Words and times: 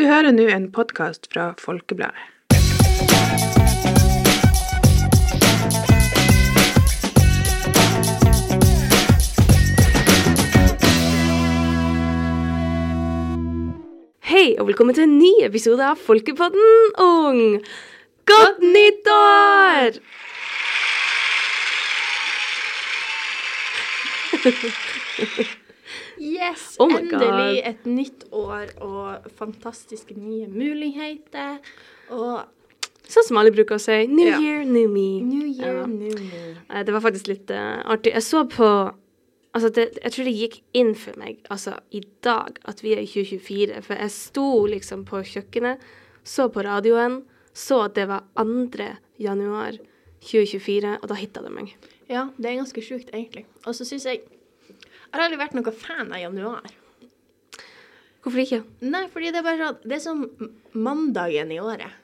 Du 0.00 0.06
hører 0.08 0.32
nå 0.32 0.46
en 0.48 0.70
podkast 0.72 1.26
fra 1.28 1.50
Folkebladet. 1.60 2.16
Hei, 14.24 14.56
og 14.56 14.70
velkommen 14.70 14.96
til 14.96 15.04
en 15.04 15.18
ny 15.20 15.44
episode 15.44 15.84
av 15.84 16.00
Folkepodden 16.00 16.96
Ung. 17.04 17.60
Godt 18.32 18.64
nyttår! 18.64 20.00
Yes, 26.20 26.76
Oh 26.78 26.90
endelig 26.92 27.10
God. 27.64 27.68
et 27.70 27.84
nytt 27.86 28.24
år 28.32 28.72
og 28.84 29.30
fantastiske 29.38 30.14
nye 30.18 30.46
muligheter. 30.52 31.58
Og 32.10 32.44
Sånn 33.10 33.24
som 33.26 33.38
alle 33.40 33.50
bruker 33.50 33.74
å 33.74 33.80
si. 33.82 34.06
New 34.06 34.26
Ja. 34.28 34.38
year, 34.38 34.64
new 34.64 34.88
me. 34.88 35.20
new 35.20 35.46
year, 35.48 35.80
Ja. 35.80 35.86
new 35.86 36.14
me. 36.14 36.56
Eh, 36.70 36.82
Det 36.84 36.92
var 36.92 37.00
faktisk 37.00 37.26
litt 37.26 37.50
uh, 37.50 37.82
artig. 37.84 38.12
Jeg 38.12 38.22
så 38.22 38.44
på 38.48 38.94
Altså, 39.52 39.68
det, 39.74 39.98
jeg 40.04 40.12
tror 40.12 40.24
det 40.24 40.34
gikk 40.38 40.60
inn 40.74 40.94
for 40.94 41.12
meg 41.18 41.38
altså, 41.50 41.72
i 41.90 42.00
dag 42.22 42.56
at 42.64 42.82
vi 42.84 42.92
er 42.94 43.00
i 43.02 43.06
2024. 43.06 43.82
For 43.82 43.94
jeg 43.96 44.10
sto 44.10 44.66
liksom 44.66 45.04
på 45.04 45.24
kjøkkenet, 45.26 45.78
så 46.22 46.48
på 46.48 46.62
radioen, 46.62 47.24
så 47.52 47.84
at 47.86 47.94
det 47.94 48.06
var 48.06 48.22
2. 48.36 48.94
januar 49.18 49.72
2024, 50.20 50.98
og 51.02 51.08
da 51.08 51.14
hitta 51.18 51.42
det 51.42 51.50
meg. 51.50 51.74
Ja, 52.08 52.28
det 52.38 52.46
er 52.46 52.60
ganske 52.62 52.80
sjukt, 52.80 53.10
egentlig. 53.12 53.44
Og 53.66 53.74
så 53.74 53.84
syns 53.84 54.04
jeg 54.06 54.20
Jeg 54.70 55.16
har 55.18 55.26
aldri 55.26 55.40
vært 55.40 55.56
noen 55.58 55.80
fan 55.84 56.12
av 56.12 56.22
januar. 56.22 56.76
Hvorfor 58.20 58.42
ikke? 58.42 58.60
Nei, 58.84 59.06
fordi 59.12 59.32
det 59.32 59.40
er 59.40 59.46
bare 59.46 59.64
sånn 59.64 59.78
Det 59.88 59.96
er 59.96 60.02
som 60.04 60.22
mandagen 60.76 61.52
i 61.54 61.60
året. 61.62 61.96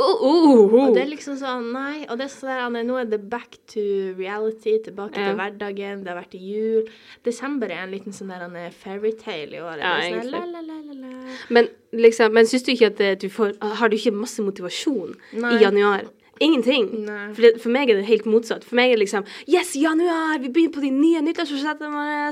Oh, 0.00 0.22
oh, 0.24 0.46
oh. 0.72 0.72
Og 0.88 0.94
det 0.96 1.02
er 1.04 1.10
liksom 1.10 1.36
sånn 1.38 1.66
Nei. 1.74 2.06
Og 2.08 2.16
det 2.18 2.26
er 2.26 2.32
sånn 2.32 2.74
der, 2.78 2.86
nå 2.88 2.96
er 2.98 3.10
det 3.10 3.20
back 3.30 3.58
to 3.70 3.82
reality, 4.18 4.78
tilbake 4.86 5.20
Ja. 5.20 5.28
til 5.28 5.36
hverdagen, 5.38 6.02
det 6.02 6.10
har 6.10 6.18
vært 6.22 6.34
jul. 6.40 6.88
Desember 7.28 7.70
er 7.70 7.84
en 7.84 7.92
liten 7.92 8.16
sånn 8.16 8.32
der 8.32 8.70
fairytale 8.72 9.52
i 9.52 9.60
året. 9.60 9.84
Ja, 9.84 10.00
det 10.00 10.16
er 10.16 10.22
sånn, 10.22 10.32
la, 10.32 10.62
la, 10.62 10.80
la, 10.80 10.96
la. 11.04 11.36
Men 11.50 11.68
liksom, 11.92 12.32
men 12.32 12.48
syns 12.48 12.64
du 12.66 12.72
ikke 12.72 12.90
at 12.90 13.20
du 13.20 13.28
får 13.28 13.54
Har 13.60 13.88
du 13.92 13.96
ikke 13.96 14.14
masse 14.16 14.42
motivasjon 14.42 15.14
Nei. 15.36 15.54
i 15.58 15.62
januar? 15.62 16.08
Ingenting. 16.40 16.88
For, 17.34 17.42
det, 17.44 17.50
for 17.62 17.72
meg 17.74 17.90
er 17.92 17.98
det 18.00 18.06
helt 18.08 18.26
motsatt. 18.26 18.64
For 18.66 18.78
meg 18.78 18.92
er 18.92 18.96
det 18.96 19.04
liksom 19.04 19.26
Yes, 19.50 19.74
januar! 19.78 20.38
Vi 20.42 20.50
begynner 20.52 20.74
på 20.74 20.82
de 20.84 20.90
nye 20.94 21.20
nyttårsforsettene 21.24 21.92
våre. 21.92 22.30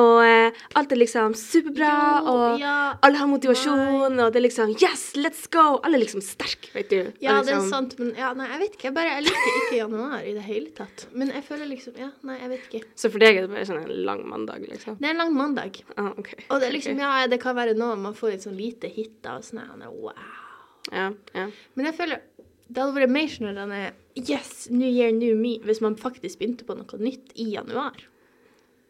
Og 0.00 0.22
eh, 0.24 0.62
alt 0.78 0.94
er 0.94 1.00
liksom 1.00 1.36
superbra. 1.38 1.92
Jo, 1.92 2.32
og 2.32 2.62
ja, 2.62 2.76
alle 3.04 3.20
har 3.20 3.30
motivasjon. 3.30 4.18
Og 4.18 4.32
det 4.32 4.40
er 4.40 4.46
liksom 4.46 4.74
Yes, 4.78 5.12
let's 5.20 5.46
go! 5.52 5.78
Alle 5.82 6.00
er 6.00 6.04
liksom 6.04 6.24
sterke, 6.24 6.72
vet 6.74 6.90
du. 6.90 6.98
Ja, 7.22 7.38
liksom, 7.38 7.46
det 7.46 7.54
er 7.54 7.60
liksom, 7.60 7.70
sant, 7.70 7.96
men 8.00 8.12
ja, 8.18 8.32
nei, 8.38 8.48
jeg 8.54 8.62
vet 8.64 8.76
ikke. 8.78 8.88
Jeg 8.88 8.96
bare 8.98 9.16
jeg 9.18 9.26
liker 9.28 9.58
ikke 9.62 9.80
januar 9.82 10.18
i 10.24 10.36
det 10.36 10.46
hele 10.48 10.76
tatt. 10.82 11.06
Men 11.12 11.34
jeg 11.36 11.46
føler 11.46 11.70
liksom 11.70 11.98
Ja, 12.00 12.12
nei, 12.26 12.38
jeg 12.40 12.54
vet 12.54 12.68
ikke. 12.70 12.94
Så 12.98 13.12
for 13.12 13.22
deg 13.22 13.36
er 13.38 13.46
det 13.46 13.52
bare 13.52 13.68
sånn 13.68 13.82
en 13.84 14.04
lang 14.08 14.24
mandag, 14.28 14.64
liksom? 14.70 14.98
Det 15.00 15.10
er 15.10 15.16
en 15.16 15.24
lang 15.26 15.34
mandag. 15.36 15.82
Ah, 15.96 16.14
okay. 16.16 16.40
Og 16.48 16.62
det 16.62 16.70
er 16.70 16.78
liksom, 16.78 16.98
ja, 17.02 17.26
det 17.30 17.42
kan 17.42 17.58
være 17.58 17.76
nå 17.78 17.92
man 18.00 18.16
får 18.16 18.36
et 18.36 18.46
sånn 18.48 18.58
lite 18.58 18.90
hit 18.90 19.20
da, 19.22 19.38
og 19.38 19.46
sånn 19.46 19.60
wow. 19.92 20.16
Ja, 20.90 21.12
ja. 21.36 21.46
Men 21.78 21.86
jeg 21.88 21.94
føler 21.94 22.22
det 22.72 22.80
hadde 22.82 22.96
vært 22.96 23.12
mer 23.12 23.28
sånn 23.30 23.74
Yes, 24.16 24.68
new 24.70 24.88
year, 24.88 25.12
new 25.12 25.36
me, 25.38 25.56
hvis 25.64 25.80
man 25.84 25.96
faktisk 25.96 26.40
begynte 26.40 26.66
på 26.68 26.76
noe 26.76 26.98
nytt 27.00 27.32
i 27.40 27.48
januar. 27.54 27.96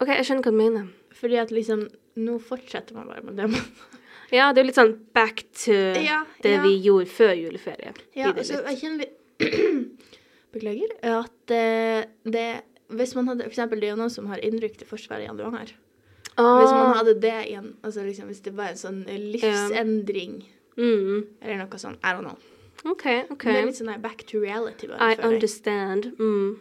OK, 0.03 0.09
jeg 0.11 0.27
skjønner 0.27 0.43
hva 0.43 0.51
du 0.53 0.59
mener. 0.59 0.87
Fordi 1.15 1.37
at 1.39 1.53
liksom 1.53 1.87
Nå 2.23 2.35
fortsetter 2.45 2.93
man 2.93 3.07
bare 3.09 3.23
med 3.25 3.39
det 3.39 3.47
man 3.49 3.61
Ja, 4.33 4.49
det 4.53 4.59
er 4.59 4.63
jo 4.63 4.69
litt 4.69 4.79
sånn 4.79 4.95
back 5.15 5.45
to 5.63 5.75
Ja, 6.01 6.23
det 6.43 6.55
ja. 6.55 6.63
vi 6.65 6.73
gjorde 6.83 7.09
før 7.09 7.33
juleferie. 7.37 7.93
Ja, 8.17 8.31
altså, 8.33 8.59
jeg 8.65 8.79
kjenner 8.81 9.05
vi 9.05 9.47
Beklager. 10.53 10.93
At 11.09 11.53
uh, 11.53 12.03
det 12.29 12.47
Hvis 12.93 13.15
man 13.17 13.31
hadde 13.31 13.47
For 13.47 13.53
eksempel, 13.53 13.81
det 13.81 13.89
er 13.89 13.95
jo 13.95 14.01
noen 14.03 14.13
som 14.13 14.29
har 14.29 14.41
innrykk 14.45 14.79
til 14.81 14.89
Forsvaret 14.89 15.25
i 15.25 15.29
januar. 15.29 15.73
Hvis 16.33 16.73
man 16.73 16.87
Ah, 16.89 16.95
hadde 16.97 17.13
det 17.21 17.33
igjen, 17.45 17.75
altså 17.85 18.01
liksom 18.01 18.29
hvis 18.31 18.41
det 18.41 18.55
var 18.57 18.71
en 18.71 18.79
sånn 18.79 19.03
livsendring 19.05 19.35
livsendring 19.35 20.31
mm. 20.73 21.19
eller 21.43 21.59
noe 21.59 21.77
sånn, 21.77 21.99
I 22.01 22.13
don't 22.15 22.25
know. 22.25 22.39
OK, 22.85 23.05
OK. 23.31 23.43
Det 23.47 23.55
er 23.55 23.65
litt 23.65 23.77
sånn 23.79 23.87
der 23.93 23.99
back 24.03 24.25
to 24.27 24.39
reality. 24.39 24.87
Bare, 24.87 25.13
I 25.13 25.15
understand. 25.27 26.11
Mm. 26.19 26.57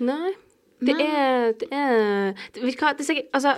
Nei. 0.00 0.32
Det 0.84 0.92
Nei. 0.98 1.04
er 1.06 1.52
Det 1.52 1.68
er 1.72 2.32
det, 2.52 2.62
er 2.64 3.04
sikkert 3.06 3.28
Altså, 3.32 3.52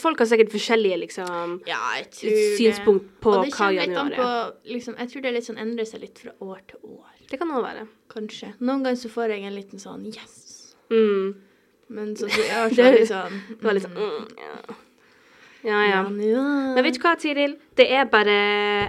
folk 0.00 0.18
har 0.18 0.26
sikkert 0.26 0.50
forskjellige, 0.50 0.96
liksom 1.04 1.60
Ja, 1.68 1.76
jeg 2.00 2.32
synspunkt 2.58 3.10
på 3.20 3.30
Og 3.34 3.44
det 3.44 3.52
hva 3.54 3.68
januar 3.76 4.10
er. 4.10 4.16
på, 4.16 4.70
liksom, 4.72 4.96
Jeg 4.98 5.08
tror 5.12 5.22
det 5.22 5.32
litt 5.36 5.44
sånn 5.46 5.60
endrer 5.60 5.84
seg 5.86 6.00
litt 6.00 6.18
fra 6.18 6.32
år 6.40 6.60
til 6.66 6.78
år, 6.82 7.12
Det 7.30 7.38
kan 7.38 7.48
òg 7.52 7.62
være. 7.62 7.86
kanskje. 8.10 8.54
Noen 8.60 8.82
ganger 8.82 8.96
så 8.96 9.08
får 9.12 9.28
jeg 9.36 9.44
en 9.44 9.54
liten 9.54 9.78
sånn 9.78 10.06
yes. 10.06 10.74
Mm. 10.90 11.34
Men 11.90 12.16
så 12.16 12.26
i 12.26 12.30
år 12.32 12.70
så 12.70 12.74
Det- 12.74 12.78
er 12.86 12.90
det 12.92 13.00
litt 13.00 13.08
sånn 13.12 13.40
Det 13.60 13.62
var 13.62 13.72
litt 13.74 13.82
sånn 13.82 13.96
mm, 13.96 14.38
ja. 14.38 14.74
Ja, 15.64 15.80
ja. 15.88 16.00
Men 16.08 16.84
vet 16.84 16.98
du 16.98 17.00
hva, 17.00 17.14
Tiril? 17.20 17.54
Det 17.78 17.86
er 17.96 18.04
bare 18.12 18.34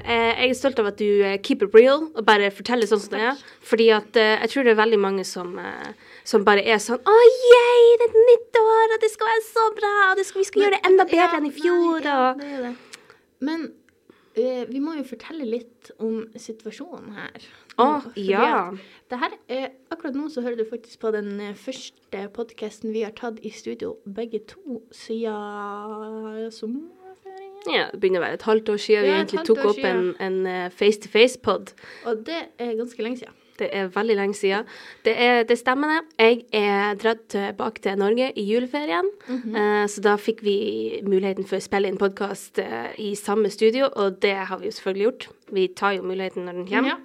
eh, 0.03 0.41
Jeg 0.43 0.49
er 0.51 0.57
stolt 0.59 0.79
av 0.81 0.89
at 0.91 0.97
du 0.99 1.07
eh, 1.23 1.37
keep 1.39 1.63
it 1.63 1.75
real 1.75 2.09
og 2.11 2.25
bare 2.27 2.51
forteller 2.53 2.89
sånn 2.89 3.01
som 3.01 3.15
det 3.15 3.21
er. 3.31 3.43
Fordi 3.65 3.87
at 3.95 4.19
eh, 4.19 4.35
jeg 4.43 4.51
tror 4.51 4.67
det 4.67 4.73
er 4.73 4.81
veldig 4.81 4.99
mange 4.99 5.25
som, 5.27 5.55
som 6.27 6.43
bare 6.47 6.65
er 6.67 6.81
sånn 6.83 6.99
Å, 6.99 7.15
yay, 7.51 7.87
det 8.01 8.09
er 8.09 8.11
et 8.11 8.19
nytt 8.31 8.59
år, 8.61 8.95
og 8.97 8.99
det 9.05 9.11
skal 9.13 9.31
være 9.31 9.45
så 9.47 9.65
bra, 9.79 9.95
og 10.09 10.19
det 10.19 10.27
skal, 10.27 10.43
vi 10.43 10.49
skal 10.51 10.65
gjøre 10.65 10.77
det 10.77 10.91
enda 10.91 11.07
bedre 11.07 11.23
Ja, 11.23 11.31
enn 11.39 11.49
i 11.49 11.55
fjor, 11.55 11.81
nei, 11.95 12.11
ja, 12.11 12.29
det 12.41 12.51
er 12.51 12.67
det. 12.67 12.75
Men 13.45 13.67
vi 14.35 14.81
må 14.83 14.97
jo 14.97 15.05
fortelle 15.07 15.45
litt 15.47 15.93
om 16.03 16.25
situasjonen 16.35 17.13
her. 17.15 17.45
Å, 17.75 17.87
Fordi 18.05 18.29
ja. 18.29 18.71
Det 19.09 19.19
her, 19.21 19.33
eh, 19.47 19.69
akkurat 19.91 20.15
nå 20.17 20.29
så 20.33 20.41
hører 20.41 20.57
du 20.57 20.65
faktisk 20.69 20.99
på 21.03 21.11
den 21.13 21.39
eh, 21.39 21.53
første 21.53 22.23
podkasten 22.33 22.93
vi 22.93 23.03
har 23.05 23.11
tatt 23.13 23.37
i 23.45 23.51
studio, 23.53 23.97
begge 24.15 24.39
to, 24.49 24.79
siden 24.91 26.49
sommerferien. 26.55 27.51
Ja, 27.69 27.83
det 27.91 27.99
begynner 28.01 28.23
å 28.23 28.25
være 28.25 28.39
et 28.39 28.47
halvt 28.47 28.71
år 28.73 28.79
siden 28.81 29.05
vi 29.05 29.11
Ja, 29.11 29.19
egentlig 29.19 29.43
tok 29.45 29.61
opp 29.73 29.81
en, 29.85 30.15
en 30.19 30.39
eh, 30.49 30.69
face-to-face-pod. 30.73 31.75
Og 32.09 32.23
det 32.25 32.39
er 32.57 32.73
ganske 32.79 33.05
lenge 33.05 33.21
siden. 33.21 33.37
Det 33.59 33.69
er 33.71 33.91
veldig 33.93 34.15
lenge 34.17 34.35
siden. 34.35 34.65
Det, 35.05 35.13
er, 35.27 35.43
det 35.47 35.59
stemmer, 35.61 35.93
det. 35.93 36.25
Jeg 36.25 36.41
er 36.63 36.97
dratt 36.99 37.21
tilbake 37.31 37.85
til 37.85 38.01
Norge 38.01 38.31
i 38.35 38.43
juleferien. 38.43 39.05
Mm 39.27 39.37
-hmm. 39.37 39.59
uh, 39.59 39.87
så 39.87 40.01
da 40.01 40.15
fikk 40.15 40.43
vi 40.43 40.57
muligheten 41.03 41.45
for 41.45 41.55
å 41.55 41.59
spille 41.59 41.87
inn 41.87 41.97
podkast 41.97 42.59
i 42.97 43.15
samme 43.15 43.49
studio, 43.49 43.85
og 43.95 44.21
det 44.21 44.35
har 44.35 44.59
vi 44.59 44.65
jo 44.65 44.71
selvfølgelig 44.71 45.03
gjort. 45.03 45.29
Vi 45.51 45.67
tar 45.67 45.91
jo 45.91 46.01
muligheten 46.01 46.45
når 46.45 46.51
den 46.51 46.67
kommer. 46.67 46.89
Ja. 46.89 46.95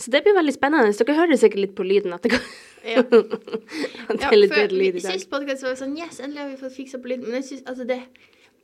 Så 0.00 0.10
det 0.14 0.22
blir 0.24 0.34
veldig 0.36 0.54
spennende. 0.56 0.94
Dere 0.96 1.16
hører 1.18 1.36
sikkert 1.40 1.60
litt 1.66 1.74
på 1.76 1.84
lyden 1.86 2.14
at 2.16 2.24
det, 2.24 2.40
Ja. 2.88 3.02
at 3.04 4.16
det 4.16 4.24
er 4.30 4.36
litt 4.38 4.54
bedre 4.54 4.72
lyd 4.78 4.96
i 4.96 5.02
dag. 5.04 5.12
Sist 5.18 5.28
podkast 5.32 5.66
var 5.66 5.74
sånn 5.76 5.96
Yes, 5.98 6.20
endelig 6.24 6.40
har 6.40 6.48
vi 6.54 6.60
fått 6.62 6.76
fiksa 6.78 7.00
på 7.02 7.10
lyden. 7.12 7.26
Men 7.28 7.42
jeg 7.42 7.48
synes, 7.52 7.64
altså 7.68 7.86
det 7.88 8.00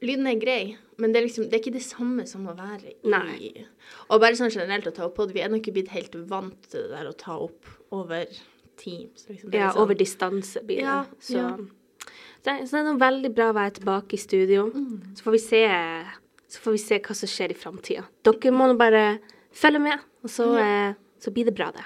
Lyden 0.04 0.26
er 0.28 0.36
grei, 0.36 0.76
men 1.00 1.12
det 1.12 1.22
er 1.22 1.24
liksom 1.24 1.46
Det 1.48 1.56
er 1.56 1.62
ikke 1.62 1.72
det 1.78 1.84
samme 1.86 2.26
som 2.28 2.42
å 2.48 2.52
være 2.56 2.90
i 2.90 2.96
Nei. 3.08 3.64
Og 4.12 4.20
bare 4.20 4.36
sånn 4.36 4.52
generelt 4.52 4.88
å 4.90 4.92
ta 4.96 5.06
opp 5.06 5.14
pod, 5.16 5.32
vi 5.32 5.40
er 5.40 5.48
nok 5.52 5.62
ikke 5.64 5.72
blitt 5.78 5.92
helt 5.94 6.16
vant 6.28 6.66
til 6.68 6.82
det 6.84 6.90
der 6.92 7.08
å 7.08 7.14
ta 7.16 7.36
opp 7.40 7.64
over 7.96 8.26
Teams. 8.76 9.24
Liksom. 9.30 9.54
Ja, 9.56 9.70
sånn- 9.72 9.80
over 9.86 9.96
distanse 9.96 10.60
blir 10.68 10.82
det. 10.82 10.84
Ja, 10.84 10.98
så. 11.18 11.38
ja. 11.40 11.54
Det, 12.44 12.58
så 12.68 12.76
det 12.76 12.80
er 12.82 12.84
noe 12.90 13.00
veldig 13.00 13.30
bra 13.34 13.46
å 13.52 13.56
være 13.56 13.72
tilbake 13.78 14.18
i 14.18 14.20
studio. 14.20 14.66
Mm. 14.68 15.16
Så 15.16 15.24
får 15.24 15.32
vi 15.38 15.40
se 15.46 15.62
Så 16.52 16.60
får 16.62 16.76
vi 16.76 16.82
se 16.84 16.98
hva 17.08 17.14
som 17.16 17.28
skjer 17.32 17.50
i 17.50 17.58
framtida. 17.58 18.04
Dere 18.22 18.52
må 18.54 18.68
nå 18.70 18.76
bare 18.78 19.18
følge 19.56 19.80
med, 19.82 20.04
og 20.22 20.30
så, 20.30 20.44
eh, 20.60 20.92
så 21.22 21.32
blir 21.34 21.48
det 21.48 21.54
bra, 21.56 21.70
det. 21.74 21.84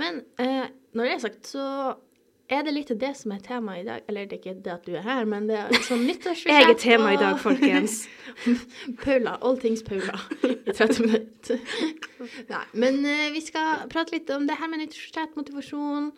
Men 0.00 0.22
eh, 0.40 0.70
når 0.96 1.06
det 1.06 1.12
er 1.14 1.22
sagt, 1.26 1.50
så 1.50 1.66
er 2.50 2.64
det 2.66 2.72
litt 2.74 2.90
det 2.98 3.10
som 3.14 3.32
er 3.34 3.42
temaet 3.44 3.84
i 3.84 3.86
dag. 3.86 4.06
Eller 4.10 4.26
det 4.26 4.38
er 4.38 4.40
ikke 4.40 4.62
det 4.64 4.72
at 4.72 4.86
du 4.88 4.94
er 4.98 5.04
her, 5.06 5.26
men 5.28 5.46
det 5.50 5.58
er 5.60 5.84
sånn 5.86 6.02
nyttårsforsett. 6.08 6.50
Jeg 6.50 6.74
er 6.74 6.80
tema 6.82 7.12
i 7.14 7.20
dag, 7.20 7.38
folkens. 7.42 8.02
Paula. 9.04 9.36
All 9.46 9.58
things 9.60 9.84
Paula 9.86 10.18
i 10.46 10.56
30 10.72 11.06
minutter. 11.06 11.62
Nei, 12.52 12.64
men 12.82 13.04
eh, 13.06 13.28
vi 13.36 13.44
skal 13.44 13.86
prate 13.92 14.16
litt 14.16 14.30
om 14.34 14.48
det 14.50 14.58
her 14.60 14.70
med 14.72 14.82
nyttårsforsett, 14.84 15.38
motivasjon, 15.38 16.10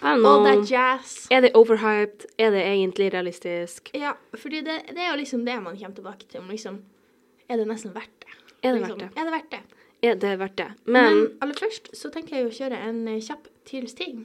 all 0.00 0.44
that 0.46 0.64
jazz. 0.70 1.26
Er 1.30 1.44
det 1.44 1.52
overhyped? 1.58 2.26
Er 2.38 2.50
det 2.50 2.64
egentlig 2.64 3.12
realistisk? 3.14 3.90
Ja, 3.94 4.16
fordi 4.34 4.62
det, 4.66 4.80
det 4.88 4.98
er 4.98 5.12
jo 5.12 5.20
liksom 5.20 5.44
det 5.46 5.58
man 5.62 5.76
kommer 5.76 5.94
tilbake 5.94 6.26
til. 6.26 6.40
Om 6.40 6.50
liksom, 6.50 6.80
er 7.48 7.60
det 7.60 7.68
nesten 7.68 7.94
verdt 7.94 8.24
det? 8.24 8.34
Er 8.62 8.72
det 8.72 8.80
liksom, 8.80 8.98
verdt 8.98 9.14
det? 9.14 9.20
Er 9.20 9.28
det 9.28 9.32
verdt 9.36 9.52
det? 9.52 9.81
Er 10.02 10.14
det 10.14 10.38
verdt 10.38 10.58
det? 10.58 10.72
Men, 10.84 11.14
Men 11.14 11.28
aller 11.42 11.54
først 11.54 11.92
så 11.94 12.08
tenker 12.10 12.34
jeg 12.36 12.46
å 12.48 12.50
kjøre 12.50 12.78
en 12.88 12.96
eh, 13.06 13.20
kjapp 13.22 13.44
Tirils 13.70 13.92
ting. 13.94 14.24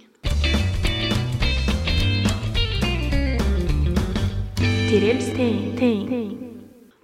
Tirils 4.90 5.28
ting. 5.38 6.32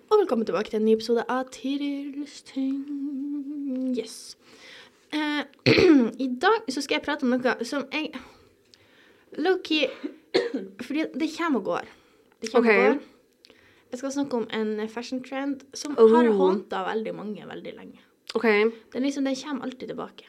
Og 0.10 0.16
velkommen 0.24 0.48
tilbake 0.50 0.72
til 0.72 0.80
en 0.80 0.88
ny 0.88 0.96
episode 0.98 1.22
av 1.30 1.52
Tirils 1.54 2.40
ting. 2.48 2.80
Yes. 3.94 4.16
Eh, 5.14 5.44
I 6.26 6.28
dag 6.42 6.66
så 6.74 6.82
skal 6.82 6.98
jeg 6.98 7.04
prate 7.06 7.28
om 7.28 7.36
noe 7.36 7.54
som 7.70 7.86
jeg 7.94 8.10
Low-key 9.38 9.86
Fordi 10.82 11.06
det 11.14 11.28
kommer 11.36 11.62
og 11.62 11.68
går. 11.68 11.92
Det 12.42 12.50
kommer 12.56 12.72
okay. 12.74 12.88
og 12.88 12.98
går. 12.98 13.54
Jeg 13.94 14.02
skal 14.02 14.16
snakke 14.18 14.42
om 14.42 14.50
en 14.50 14.90
fashion 14.90 15.22
trend 15.22 15.62
som 15.78 15.94
Oh. 15.94 16.10
har 16.16 16.32
håndta 16.42 16.82
veldig 16.90 17.16
mange 17.22 17.46
veldig 17.54 17.76
lenge. 17.78 18.02
OK. 18.36 18.46
Den, 18.94 19.04
liksom, 19.04 19.24
den 19.28 19.36
kommer 19.36 19.64
alltid 19.68 19.88
tilbake. 19.94 20.26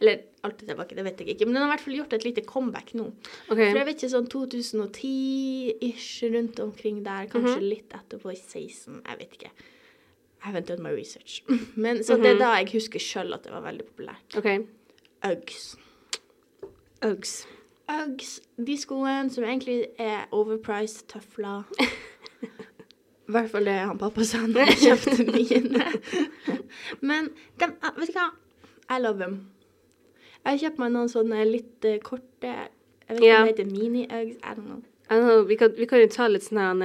Eller 0.00 0.22
alltid 0.42 0.68
tilbake, 0.68 0.94
det 0.96 1.04
vet 1.06 1.20
jeg 1.20 1.28
ikke. 1.34 1.46
Men 1.46 1.54
den 1.54 1.62
har 1.62 1.68
i 1.68 1.72
hvert 1.76 1.84
fall 1.84 1.94
gjort 1.96 2.12
et 2.16 2.24
lite 2.24 2.42
comeback 2.44 2.94
nå. 2.98 3.04
Okay. 3.48 3.70
For 3.70 3.78
jeg 3.78 3.86
vet 3.86 3.96
ikke, 4.02 4.10
sånn 4.14 4.26
2010-ish 4.32 6.24
rundt 6.34 6.58
omkring 6.60 7.02
der, 7.04 7.26
kanskje 7.30 7.56
Mhm. 7.60 7.68
litt 7.68 7.94
etterpå 7.94 8.32
i 8.32 8.36
16, 8.36 9.02
jeg 9.06 9.18
vet 9.18 9.32
ikke. 9.38 9.50
I 10.44 10.48
haven't 10.52 10.66
done 10.66 10.82
my 10.82 10.90
research. 10.92 11.42
Men 11.76 12.02
så 12.04 12.16
det 12.20 12.26
er 12.26 12.34
Mhm. 12.34 12.38
da 12.38 12.54
jeg 12.58 12.72
husker 12.72 12.98
sjøl 12.98 13.32
at 13.34 13.42
det 13.44 13.52
var 13.52 13.62
veldig 13.62 13.86
populært. 13.86 14.36
Okay. 14.36 14.66
Uggs. 15.24 15.76
Uggs. 17.02 17.46
Uggs, 17.88 18.40
de 18.58 18.76
skoene 18.76 19.30
som 19.30 19.44
egentlig 19.44 19.86
er 19.98 20.26
overpriced 20.32 21.06
tøfler. 21.08 21.64
I 23.28 23.32
hvert 23.32 23.50
fall 23.50 23.64
det 23.64 23.72
han 23.78 23.96
pappa 23.98 24.24
sa 24.24 24.38
når 24.46 24.66
jeg 24.68 24.76
kjøpte 24.84 25.24
mine. 25.32 25.84
Men 27.00 27.30
dem, 27.60 27.76
ah, 27.82 27.92
vet 27.98 28.12
du 28.12 28.16
hva? 28.18 28.30
I 28.90 29.00
love 29.00 29.18
them. 29.20 29.40
Jeg 30.44 30.50
har 30.50 30.58
kjøpt 30.66 30.80
meg 30.82 30.90
noen 30.92 31.08
sånne 31.08 31.44
litt 31.48 31.86
eh, 31.88 32.00
korte 32.04 32.50
Jeg 32.50 33.08
vet 33.08 33.20
ikke 33.20 33.30
yeah. 33.30 33.40
om 33.40 33.48
det 33.48 33.54
heter 33.54 33.70
mini-Uggs. 33.70 34.42
I 34.42 34.56
don't 34.56 34.68
know. 34.68 34.82
I 35.10 35.16
don't 35.16 35.28
know, 35.28 35.42
vi, 35.44 35.56
kan, 35.56 35.72
vi 35.76 35.86
kan 35.86 36.00
jo 36.00 36.08
ta 36.08 36.26
litt 36.32 36.46
sånn 36.46 36.80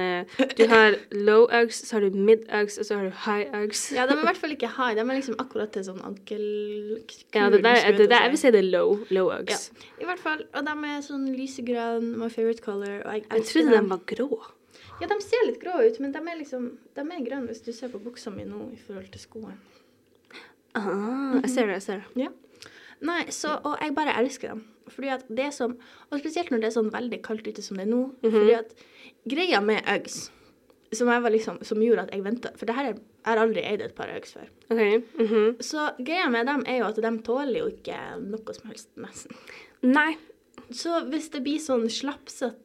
Du 0.56 0.66
har 0.68 0.96
low 1.28 1.46
Uggs, 1.56 1.78
så 1.88 1.96
har 1.96 2.04
du 2.04 2.16
mid 2.16 2.42
Uggs, 2.52 2.76
og 2.80 2.88
så 2.88 2.98
har 2.98 3.08
du 3.08 3.14
high 3.24 3.54
Uggs. 3.62 3.86
Ja, 3.96 4.04
de 4.08 4.12
er 4.12 4.20
i 4.20 4.26
hvert 4.28 4.40
fall 4.42 4.52
ikke 4.56 4.68
high. 4.76 4.92
De 4.98 5.04
er 5.06 5.16
liksom 5.16 5.38
akkurat 5.40 5.72
til 5.72 5.86
sånn 5.88 6.02
ankel... 6.04 6.44
Ja, 7.36 7.48
det 7.48 7.62
der, 7.64 7.80
det 7.96 8.10
der, 8.10 8.26
jeg 8.26 8.34
vil 8.34 8.40
si. 8.42 8.46
si 8.46 8.52
det 8.56 8.60
er 8.60 8.68
low, 8.74 8.98
low 9.08 9.32
Uggs. 9.32 9.70
I 9.96 10.08
hvert 10.08 10.20
fall. 10.20 10.44
Og 10.52 10.68
de 10.68 10.92
er 10.92 11.04
sånn 11.06 11.26
lysegrønn, 11.32 12.12
my 12.20 12.28
favorite 12.32 12.64
color. 12.64 13.00
Jeg, 13.00 13.24
Jeg 13.24 13.48
trodde 13.54 13.76
de 13.78 13.82
var 13.94 14.04
grå. 14.12 14.30
Ja, 15.00 15.08
de 15.08 15.16
ser 15.24 15.46
litt 15.48 15.60
grå 15.62 15.80
ut, 15.80 16.00
men 16.04 16.12
de 16.12 16.20
er 16.20 16.36
liksom 16.36 16.66
De 16.96 17.04
er 17.06 17.24
grønne 17.24 17.48
hvis 17.48 17.64
du 17.64 17.72
ser 17.72 17.88
på 17.92 18.02
buksa 18.04 18.32
mi 18.34 18.44
nå 18.44 18.68
i 18.74 18.80
forhold 18.84 19.08
til 19.14 19.22
skoene. 19.22 19.56
Ah, 20.78 21.40
jeg 21.40 21.50
ser 21.50 21.66
det, 21.66 21.78
jeg 21.80 21.82
ser 21.82 22.02
det. 22.14 22.28
Nei, 23.00 23.22
så 23.32 23.56
Og 23.64 23.78
jeg 23.80 23.94
bare 23.96 24.16
elsker 24.20 24.54
dem. 24.54 24.64
Fordi 24.90 25.08
at 25.14 25.24
det 25.28 25.52
som 25.54 25.76
Og 26.10 26.20
spesielt 26.20 26.50
når 26.50 26.62
det 26.62 26.70
er 26.70 26.76
sånn 26.76 26.92
veldig 26.92 27.22
kaldt 27.26 27.48
ute 27.48 27.62
som 27.62 27.78
det 27.80 27.86
er 27.86 27.90
nå. 27.90 28.02
Mhm. 28.22 28.34
Fordi 28.36 28.54
at 28.58 28.74
greia 29.28 29.60
med 29.64 29.82
Uggs 29.88 30.30
som, 30.92 31.08
liksom, 31.30 31.60
som 31.62 31.82
gjorde 31.82 32.02
at 32.08 32.14
jeg 32.14 32.24
venta 32.24 32.50
For 32.58 32.66
det 32.66 32.74
her 32.74 32.88
er, 32.88 32.96
jeg 32.98 33.28
har 33.28 33.38
aldri 33.38 33.62
eid 33.62 33.82
et 33.84 33.94
par 33.94 34.10
Uggs 34.14 34.32
før. 34.34 34.48
Okay. 34.70 35.02
Mm 35.18 35.26
-hmm. 35.26 35.62
Så 35.62 35.90
greia 35.98 36.28
med 36.28 36.46
dem 36.46 36.64
er 36.66 36.78
jo 36.78 36.84
at 36.84 36.96
de 36.96 37.22
tåler 37.22 37.58
jo 37.58 37.66
ikke 37.66 37.96
noe 38.20 38.54
som 38.54 38.68
helst, 38.68 38.88
nesten. 38.96 39.36
Nei. 39.82 40.16
Så 40.70 41.04
hvis 41.08 41.30
det 41.30 41.42
blir 41.42 41.58
sånn 41.58 41.88
slapsete 41.88 42.56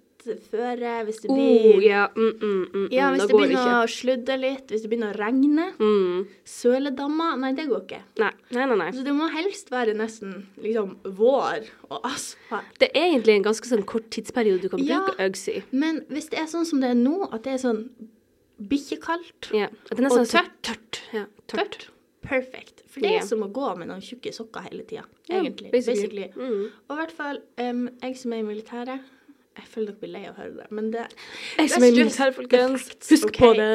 føre, 0.51 0.91
hvis 1.05 1.19
det 1.21 1.29
Oh, 1.31 1.79
ja. 1.83 2.07
Mm, 2.15 2.31
mm, 2.41 2.65
mm, 2.73 2.87
Ja, 2.91 3.09
mm, 3.09 3.15
hvis 3.15 3.21
det 3.21 3.27
det 3.29 3.37
begynner 3.37 3.65
ikke. 3.65 3.83
å 3.83 3.89
sludde 3.95 4.37
litt, 4.39 4.67
hvis 4.67 4.81
det 4.81 4.89
begynner 4.89 5.13
å 5.13 5.19
regne, 5.19 5.67
Mm. 5.79 6.27
søledammer 6.45 7.37
Nei, 7.39 7.51
det 7.53 7.67
går 7.69 7.81
ikke. 7.85 8.01
Nei, 8.19 8.31
nei, 8.51 8.65
nei. 8.75 8.89
Så 8.91 9.03
det 9.03 9.13
må 9.13 9.29
helst 9.31 9.69
være 9.71 9.93
nesten 9.95 10.45
liksom 10.61 10.97
vår 11.03 11.69
og 11.91 12.01
asfalt. 12.03 12.77
Det 12.79 12.89
er 12.95 13.11
egentlig 13.11 13.35
en 13.35 13.43
ganske 13.43 13.65
sånn 13.65 13.85
kort 13.85 14.09
tidsperiode 14.09 14.61
du 14.61 14.69
kan 14.69 14.79
Ja. 14.79 14.99
bruke 15.05 15.19
Uggs 15.29 15.47
i. 15.49 15.63
Men 15.71 16.01
hvis 16.09 16.29
det 16.29 16.39
er 16.39 16.45
sånn 16.45 16.65
som 16.65 16.79
det 16.81 16.89
er 16.91 16.95
nå, 16.95 17.29
at 17.33 17.43
det 17.43 17.53
er 17.53 17.57
sånn 17.67 17.89
bikkjekaldt, 18.61 19.51
Ja. 19.53 19.65
At 19.65 19.97
det 19.97 19.99
er 19.99 20.03
nesten 20.09 20.21
Og 20.21 20.27
tørt, 20.27 20.61
tørt. 20.63 21.01
Ja, 21.13 21.25
tørt. 21.47 21.57
tørt, 21.71 21.87
perfect. 22.21 22.81
For 22.87 23.01
det 23.01 23.11
er 23.11 23.17
er 23.17 23.25
som 23.27 23.41
å 23.43 23.51
gå 23.51 23.77
med 23.77 23.89
noen 23.89 23.99
tjukke 24.01 24.31
sokker 24.33 24.61
hele 24.71 24.83
tida, 24.83 25.03
Ja, 25.29 25.41
egentlig. 25.41 25.71
basically. 25.71 26.29
basically. 26.29 26.31
Mm. 26.37 26.71
Og 26.89 26.97
i 26.97 27.01
hvert 27.01 27.11
fall 27.11 27.37
um, 27.57 27.89
jeg 28.01 28.15
som 28.17 28.31
er 28.33 28.37
i 28.37 28.41
militæret 28.43 28.99
Jeg 29.55 29.67
føler 29.71 29.91
dere 29.93 29.99
blir 30.01 30.11
lei 30.11 30.23
av 30.27 30.33
å 30.35 30.41
høre 30.41 30.55
det, 30.57 30.65
men 30.71 30.89
det 30.91 31.05
det 31.57 31.65
er 31.65 31.77
That's 31.79 32.17
her, 32.17 32.31
folkens. 32.35 32.89
Husk 32.89 33.09
Husk 33.11 33.37
på 33.39 33.53
det. 33.55 33.69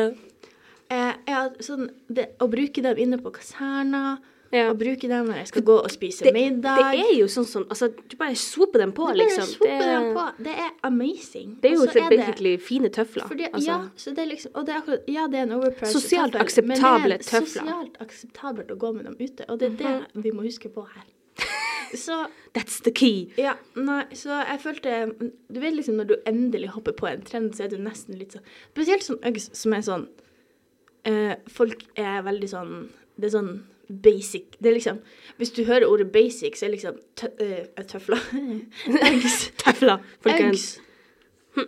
eh, 0.91 1.15
ja, 1.29 1.49
sånn, 1.65 1.89
det, 2.13 2.29
Å 2.41 2.49
bruke 2.51 2.83
dem 2.83 2.99
inne 2.99 3.19
på 3.23 3.33
kaserna, 3.33 4.19
Ja. 4.53 4.65
å 4.73 4.75
bruke 4.75 5.07
dem 5.07 5.29
når 5.29 5.37
jeg 5.37 5.47
skal 5.49 5.63
gå 5.63 5.77
og 5.79 5.91
spise 5.91 6.25
Det, 6.27 6.33
middag 6.35 6.91
det 6.91 7.05
er 7.05 7.13
jo 7.21 7.27
sånn 7.31 7.47
som 7.47 7.65
Altså, 7.71 7.89
du 8.09 8.17
bare 8.17 8.35
swoper 8.35 8.79
dem 8.83 8.93
på, 8.93 9.07
Det 9.07 9.13
er 9.13 9.17
bare 9.17 9.29
liksom. 9.29 9.53
swope 9.55 9.79
dem 9.79 10.09
på. 10.17 10.25
Det 10.43 10.55
er 10.65 10.71
amazing. 10.83 11.53
det 11.63 11.71
er 11.71 11.75
jo 11.77 11.85
virkelig 11.87 12.03
så 12.03 12.11
basically 12.17 12.57
fine 12.59 12.89
tøfler. 12.91 13.29
fordi, 13.29 13.45
altså. 13.53 13.67
Ja, 13.71 13.79
så 13.97 14.11
det 14.11 14.19
er 14.19 14.27
liksom, 14.27 14.51
og 14.55 14.67
det 14.67 14.75
er 14.75 14.81
akkurat, 14.83 15.05
ja, 15.09 15.27
det 15.29 15.39
er 15.39 15.43
en 15.43 15.53
overpriced 15.53 15.95
Sosialt 16.01 16.33
tøffel, 16.33 16.67
men 16.67 16.77
det 16.77 17.13
er 17.13 17.19
tøfler. 17.19 17.47
sosialt 17.47 17.97
akseptabelt 18.01 18.71
å 18.71 18.77
gå 18.77 18.93
med 18.95 19.05
dem 19.05 19.17
ute, 19.21 19.45
og 19.49 19.59
det 19.61 19.71
er 19.71 19.77
det 20.13 20.23
vi 20.25 20.31
må 20.33 20.43
huske 20.43 20.69
på 20.69 20.87
her. 20.97 21.07
Så 22.01 22.17
That's 22.57 22.81
the 22.87 22.91
key. 22.91 23.29
ja, 23.39 23.53
nei, 23.77 24.03
så 24.19 24.41
jeg 24.41 24.61
følte 24.65 24.95
Du 25.53 25.61
vet 25.63 25.77
liksom 25.77 25.99
når 26.01 26.09
du 26.11 26.17
endelig 26.27 26.73
hopper 26.75 26.97
på 26.99 27.07
en 27.11 27.23
trend, 27.27 27.53
så 27.55 27.67
er 27.67 27.75
du 27.75 27.79
nesten 27.79 28.19
litt 28.19 28.35
sånn 28.35 28.47
Spesielt 28.73 29.07
sånn 29.07 29.21
Uggs 29.29 29.51
som 29.55 29.77
er 29.77 29.85
sånn 29.87 30.07
uh, 31.07 31.35
Folk 31.51 31.85
er 32.01 32.23
veldig 32.27 32.51
sånn 32.51 32.75
Det 33.21 33.31
er 33.31 33.37
sånn 33.37 33.53
basic 33.91 34.57
Det 34.59 34.71
er 34.73 34.77
liksom 34.79 35.01
Hvis 35.39 35.55
du 35.57 35.65
hører 35.69 35.87
ordet 35.91 36.11
basic, 36.15 36.57
så 36.59 36.67
er 36.69 36.75
liksom 36.77 36.99
tø, 37.19 37.31
eh, 37.43 37.67
tøfler 37.91 38.23
Uggs. 39.11 39.51
Tøfler, 39.63 39.99
folkens. 40.23 40.69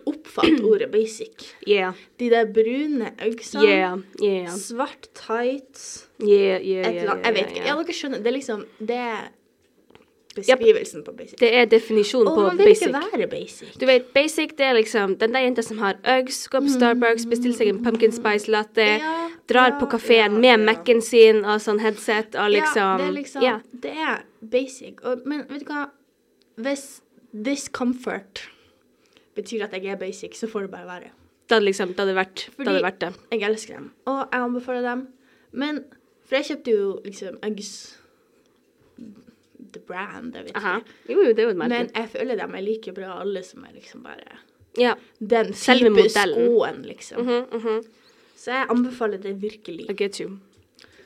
Oppfatt 0.07 0.61
ordet 0.71 0.87
basic. 0.93 1.43
Yeah, 1.67 1.97
De 2.19 2.29
der 2.31 2.45
brune 2.55 3.09
øgsene. 3.25 3.65
yeah, 3.67 3.97
yeah. 4.23 4.47
Svart 4.55 5.09
tights. 5.13 6.07
Yeah, 6.23 6.63
yeah, 6.63 6.87
Et 6.87 7.01
eller 7.01 7.11
annet. 7.17 7.25
Jeg 7.27 7.35
vet 7.35 7.51
ikke. 7.51 7.65
Ja, 7.67 7.75
dere 7.81 7.95
skjønner. 7.97 8.21
Det 8.23 8.31
er 8.31 8.37
liksom 8.37 8.63
Det 8.79 8.99
er 9.03 9.25
beskrivelsen 10.35 11.03
på 11.05 11.13
basic. 11.17 11.37
Det 11.39 11.49
er 11.55 11.65
definisjonen 11.69 12.27
Og 12.27 12.35
på 12.35 12.41
man 12.47 12.57
vil 12.57 12.67
ikke 12.73 12.91
være 12.93 13.27
basic. 13.31 13.73
Du 13.79 13.85
vet, 13.85 14.07
basic 14.13 14.55
det 14.57 14.65
er 14.65 14.73
liksom 14.79 15.15
den 15.21 15.33
der 15.35 15.39
jenta 15.45 15.61
som 15.65 15.77
har 15.79 15.95
Uggs, 16.03 16.47
går 16.47 16.59
på 16.65 16.73
Starbucks, 16.73 17.25
bestiller 17.29 17.57
seg 17.57 17.67
en 17.73 17.83
pumpkin 17.85 18.11
spice 18.15 18.51
latte, 18.51 18.85
Ja, 18.99 19.29
drar 19.49 19.71
ja, 19.73 19.79
på 19.79 19.89
kafeen 19.91 20.39
ja, 20.43 20.57
med. 20.57 20.65
Mac-en 20.65 21.01
sin 21.01 21.43
og 21.45 21.59
sånn 21.61 21.79
headset 21.83 22.35
og 22.35 22.49
liksom 22.55 22.81
Ja, 22.81 22.97
liksom 22.97 22.97
det 22.99 23.07
er 23.07 23.17
liksom 23.19 23.43
Ja. 23.43 23.59
Det 23.87 23.91
er 23.91 24.23
basic. 24.41 25.01
Og, 25.03 25.25
men 25.25 25.45
vet 25.49 25.65
du 25.65 25.71
hva? 25.73 25.89
Hvis 26.57 27.01
discomfort 27.33 28.47
betyr 29.35 29.63
at 29.65 29.73
jeg 29.73 29.85
er 29.85 29.97
basic, 29.97 30.35
så 30.37 30.47
får 30.47 30.67
det 30.67 30.71
bare 30.71 30.85
være. 30.87 31.09
Da 31.49 31.55
hadde 31.57 31.65
liksom, 31.65 31.89
hadde 31.97 32.07
det 32.13 32.15
vært, 32.15 32.49
Fordi- 32.55 32.67
hadde 32.67 32.77
det 32.79 32.83
vært 32.85 32.99
det. 32.99 33.13
Jeg 33.31 33.41
elsker 33.49 33.73
dem, 33.75 33.91
og 34.05 34.27
jeg 34.31 34.41
anbefaler 34.41 34.81
dem. 34.81 35.07
Men 35.51 35.83
For 36.25 36.35
jeg 36.39 36.45
kjøpte 36.45 36.71
jo 36.71 37.01
liksom 37.03 37.35
Uggs 37.43 37.97
The 39.71 39.79
brand, 39.79 40.35
jeg 40.35 40.45
vet 40.45 40.55
Aha. 40.57 40.77
ikke. 40.79 41.13
Jo, 41.13 41.21
jo, 41.21 41.33
det 41.33 41.39
er 41.39 41.43
jo 41.43 41.49
et 41.49 41.57
merke. 41.57 41.69
Men 41.69 41.91
jeg 41.95 42.09
føler 42.09 42.35
dem 42.35 42.55
er 42.55 42.61
like 42.61 42.91
bra 42.93 43.19
alle 43.21 43.43
som 43.43 43.63
er 43.63 43.73
liksom 43.73 44.03
bare 44.03 44.39
ja. 44.77 44.95
den 45.19 45.53
Selve 45.53 45.89
type 45.89 45.95
modellen. 46.01 46.47
skoen, 46.47 46.81
liksom. 46.85 47.21
Mhm, 47.25 47.45
mhm. 47.61 47.83
Så 48.35 48.51
jeg 48.51 48.65
anbefaler 48.69 49.17
det 49.21 49.41
virkelig. 49.41 49.89
I 49.89 49.93
get 49.93 50.19
you. 50.19 50.37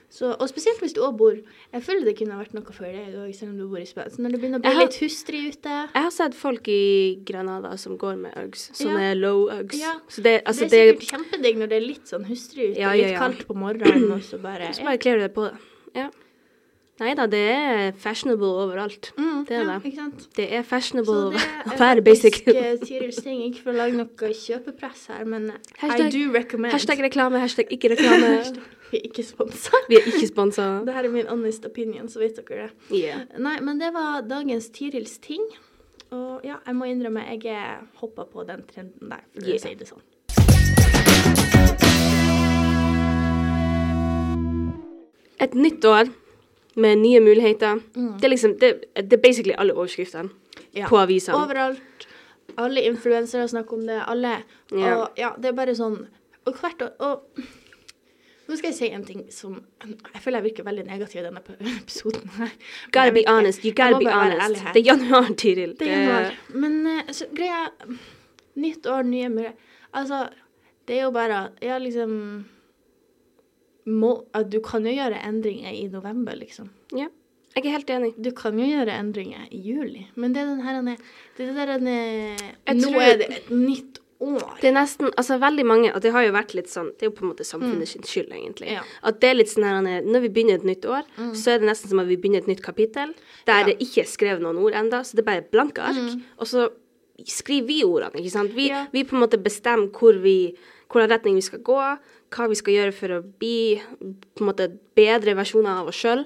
Så, 0.09 0.29
og 0.39 0.47
spesielt 0.49 0.79
hvis 0.79 0.93
du 0.95 1.01
òg 1.03 1.17
bor 1.17 1.33
Jeg 1.73 1.83
føler 1.83 2.05
det 2.05 2.13
kunne 2.17 2.37
vært 2.39 2.53
noe 2.55 2.63
for 2.71 2.85
deg 2.87 3.11
òg, 3.19 3.35
selv 3.35 3.51
om 3.51 3.57
du 3.59 3.67
bor 3.67 3.77
i 3.77 3.85
Spania. 3.85 4.09
Så 4.09 4.21
når 4.23 4.31
det 4.31 4.39
begynner 4.39 4.59
å 4.59 4.61
bli 4.63 4.71
har- 4.71 4.85
litt 4.85 4.95
hustrig 5.01 5.41
ute 5.51 5.67
Jeg 5.69 6.01
har 6.05 6.09
sett 6.15 6.33
folk 6.33 6.67
i 6.71 7.19
Granada 7.25 7.77
som 7.77 7.97
går 7.97 8.15
med 8.17 8.33
Uggs. 8.39 8.71
Sånne 8.71 9.09
Ja. 9.09 9.13
low 9.19 9.49
Uggs. 9.51 9.77
Ja. 9.77 9.99
Så 10.07 10.23
det, 10.23 10.43
altså, 10.45 10.69
Det 10.69 10.79
er 10.79 10.93
sikkert 10.95 11.11
kjempedigg 11.11 11.57
når 11.57 11.67
det 11.69 11.75
er 11.83 11.85
litt 11.87 12.05
sånn 12.07 12.25
hustrig 12.25 12.71
ute, 12.71 12.79
Ja, 12.79 12.93
ja, 12.93 13.07
litt 13.09 13.17
kaldt 13.19 13.45
på 13.47 13.53
morgenen, 13.53 14.09
og 14.13 14.21
så 14.21 14.41
bare 14.41 14.71
Så 14.79 14.83
bare 14.83 14.97
kler 14.97 15.17
du 15.17 15.27
deg 15.27 15.33
på 15.35 15.51
det. 15.51 15.57
Ja. 15.93 16.09
Nei 16.97 17.11
da, 17.13 17.27
det 17.29 17.39
er 17.53 17.91
fashionable 18.01 18.47
overalt. 18.63 19.11
Mm, 19.19 19.43
Det 19.45 19.53
er 19.55 19.67
ja, 19.67 19.75
det. 19.83 20.23
Det 20.33 20.45
er 20.57 20.63
fashionable 20.65 21.27
å 21.69 21.75
være 21.77 22.01
basic. 22.01 22.39
faktisk 22.47 22.89
eh, 22.89 23.11
ting, 23.21 23.43
ikke 23.51 23.61
for 23.67 23.75
å 23.75 23.77
lage 23.77 23.99
noe 23.99 24.31
kjøpepress 24.39 25.03
her, 25.13 25.27
men 25.29 25.51
I 25.85 26.09
do 26.09 26.23
recommend. 26.33 26.73
Hashtag 26.73 27.03
reklame, 27.05 27.37
hashtag 27.43 27.69
ikke 27.69 27.93
reklame. 27.93 28.31
Vi 28.89 28.97
er 28.97 29.05
ikke 29.11 29.23
sponsa. 29.27 29.77
Vi 29.91 29.99
er 29.99 30.09
ikke 30.09 30.25
sponsa. 30.31 30.67
Det 30.87 30.93
her 30.97 31.05
er 31.05 31.13
min 31.13 31.29
honest 31.29 31.65
opinion, 31.69 32.09
så 32.09 32.23
vet 32.23 32.39
dere 32.41 32.65
det. 32.65 32.73
Yeah. 32.89 33.25
Nei, 33.37 33.59
men 33.61 33.77
det 33.83 33.93
var 33.93 34.25
dagens 34.25 34.71
Tirils 34.73 35.19
ting. 35.21 35.43
Og 36.09 36.41
ja, 36.47 36.55
jeg 36.65 36.75
må 36.79 36.87
innrømme, 36.89 37.27
jeg 37.35 37.77
hoppa 38.01 38.25
på 38.31 38.47
den 38.47 38.63
trenden 38.73 39.11
der, 39.13 39.21
for 39.35 39.45
Yeah. 39.45 39.59
å 39.59 39.67
si 39.67 39.75
det 39.75 39.91
sånn. 39.91 40.05
Et 45.39 45.53
nytt 45.53 45.85
år 45.85 46.09
med 46.77 46.97
nye 47.01 47.19
muligheter. 47.25 47.79
Mm. 47.95 48.11
Det 48.21 48.25
er 48.27 48.31
liksom, 48.33 48.55
det, 48.61 48.71
det 48.95 49.17
er 49.17 49.21
basically 49.23 49.55
alle 49.57 49.73
overskriftene 49.73 50.29
Ja. 50.77 50.87
på 50.87 50.97
avisene. 51.01 51.37
Overalt. 51.37 52.07
Alle 52.57 52.81
influensere 52.87 53.47
snakker 53.49 53.77
om 53.77 53.85
det. 53.87 54.01
Alle. 54.07 54.35
Ja. 54.71 54.95
Og 55.03 55.17
ja, 55.19 55.31
det 55.37 55.51
er 55.51 55.57
bare 55.57 55.73
sånn 55.77 55.97
Og 56.47 56.55
hvert 56.61 56.81
år 56.81 56.93
Og 57.03 57.41
nå 58.47 58.55
skal 58.55 58.69
jeg 58.71 58.75
si 58.77 58.87
en 58.95 59.03
ting 59.05 59.25
som 59.35 59.57
Jeg 59.83 60.21
føler 60.23 60.39
jeg 60.39 60.45
virker 60.51 60.63
veldig 60.63 60.85
negativ 60.87 61.19
i 61.19 61.23
denne 61.25 61.41
episoden 61.81 62.29
her. 62.37 62.53
Gotta 62.95 63.11
be 63.11 63.23
honest. 63.27 63.65
You 63.65 63.73
gotta 63.75 63.99
be 63.99 64.07
honest. 64.11 64.63
Det 64.73 64.81
er 64.81 64.87
januar, 64.93 65.27
Tiril. 65.35 65.73
Det 65.79 65.87
er 65.91 66.01
januar. 66.05 66.37
Men 66.55 66.77
eh, 66.87 67.11
så 67.11 67.27
greia 67.35 67.65
Nytt 68.57 68.87
år, 68.89 69.03
nye 69.05 69.29
muligheter. 69.29 69.59
Altså, 69.93 70.23
det 70.87 70.95
er 70.99 71.03
jo 71.03 71.11
bare 71.11 71.49
Ja, 71.61 71.77
liksom 71.77 72.45
må, 73.87 74.25
Du 74.49 74.59
kan 74.59 74.83
jo 74.85 74.91
gjøre 74.91 75.21
endringer 75.23 75.71
i 75.73 75.87
november, 75.87 76.35
liksom. 76.35 76.69
Ja. 76.93 77.07
Jeg 77.55 77.65
er 77.65 77.71
helt 77.71 77.87
enig. 77.89 78.13
Du 78.21 78.31
kan 78.37 78.57
jo 78.59 78.65
gjøre 78.65 78.93
endringer 78.99 79.47
i 79.51 79.57
juli, 79.57 80.07
men 80.15 80.33
det 80.33 80.41
er 80.43 80.45
den 80.45 80.61
her 80.61 80.75
er- 80.81 80.97
Det 81.37 81.47
er 81.49 81.53
det 81.53 81.55
der 81.55 81.71
han 81.73 81.87
er 81.87 82.35
Nå 82.75 82.81
tror- 82.91 83.01
er 83.01 83.17
det 83.17 83.29
et 83.37 83.49
nytt 83.49 83.99
år. 84.21 84.57
Det 84.61 84.65
er 84.69 84.73
nesten 84.73 85.11
Altså, 85.17 85.39
veldig 85.39 85.65
mange 85.65 85.93
Og 85.95 86.01
det 86.01 86.11
har 86.11 86.21
jo 86.23 86.31
vært 86.33 86.53
litt 86.55 86.67
sånn 86.67 86.87
Det 86.97 87.03
er 87.03 87.05
jo 87.09 87.11
på 87.11 87.21
en 87.23 87.29
måte 87.33 87.45
samfunnet 87.45 87.87
sin 87.87 88.01
skyld, 88.01 88.31
egentlig. 88.31 88.71
Ja. 88.71 88.81
At 89.03 89.19
det 89.21 89.29
er 89.29 89.33
litt 89.35 89.47
sånn 89.47 89.63
her 89.63 89.75
er- 89.87 90.01
Når 90.01 90.21
vi 90.21 90.29
begynner 90.29 90.55
et 90.55 90.63
nytt 90.65 90.85
år, 90.85 91.03
så 91.33 91.51
er 91.55 91.59
det 91.59 91.67
nesten 91.69 91.87
som 91.89 91.99
at 91.99 92.07
vi 92.07 92.15
begynner 92.17 92.37
et 92.39 92.47
nytt 92.47 92.61
kapittel, 92.61 93.13
der 93.45 93.59
Ja. 93.59 93.63
det 93.65 93.79
ikke 93.79 94.01
er 94.01 94.05
skrevet 94.05 94.41
noen 94.41 94.57
ord 94.57 94.73
enda, 94.73 95.01
så 95.01 95.15
det 95.15 95.19
er 95.19 95.23
bare 95.23 95.41
blanke 95.51 95.79
ark. 95.81 96.21
Og 96.39 96.45
så 96.47 96.69
skriver 97.25 97.65
vi 97.67 97.83
ordene, 97.83 98.13
ikke 98.21 98.29
sant. 98.31 98.51
Vi, 98.53 98.67
Ja. 98.69 98.85
vi 98.91 99.03
på 99.03 99.13
en 99.13 99.21
måte 99.27 99.41
bestemmer 99.41 99.89
hvor 99.91 100.13
vi 100.21 100.55
hvordan 100.91 101.11
retning 101.11 101.35
vi 101.35 101.45
skal 101.45 101.63
gå, 101.65 101.81
hva 102.35 102.47
vi 102.51 102.59
skal 102.59 102.73
gjøre 102.77 102.95
for 102.95 103.17
å 103.17 103.23
bli 103.23 103.77
på 103.99 104.43
en 104.43 104.49
måte 104.49 104.69
bedre 104.97 105.35
versjoner 105.37 105.81
av 105.81 105.91
oss 105.91 105.99
sjøl. 105.99 106.25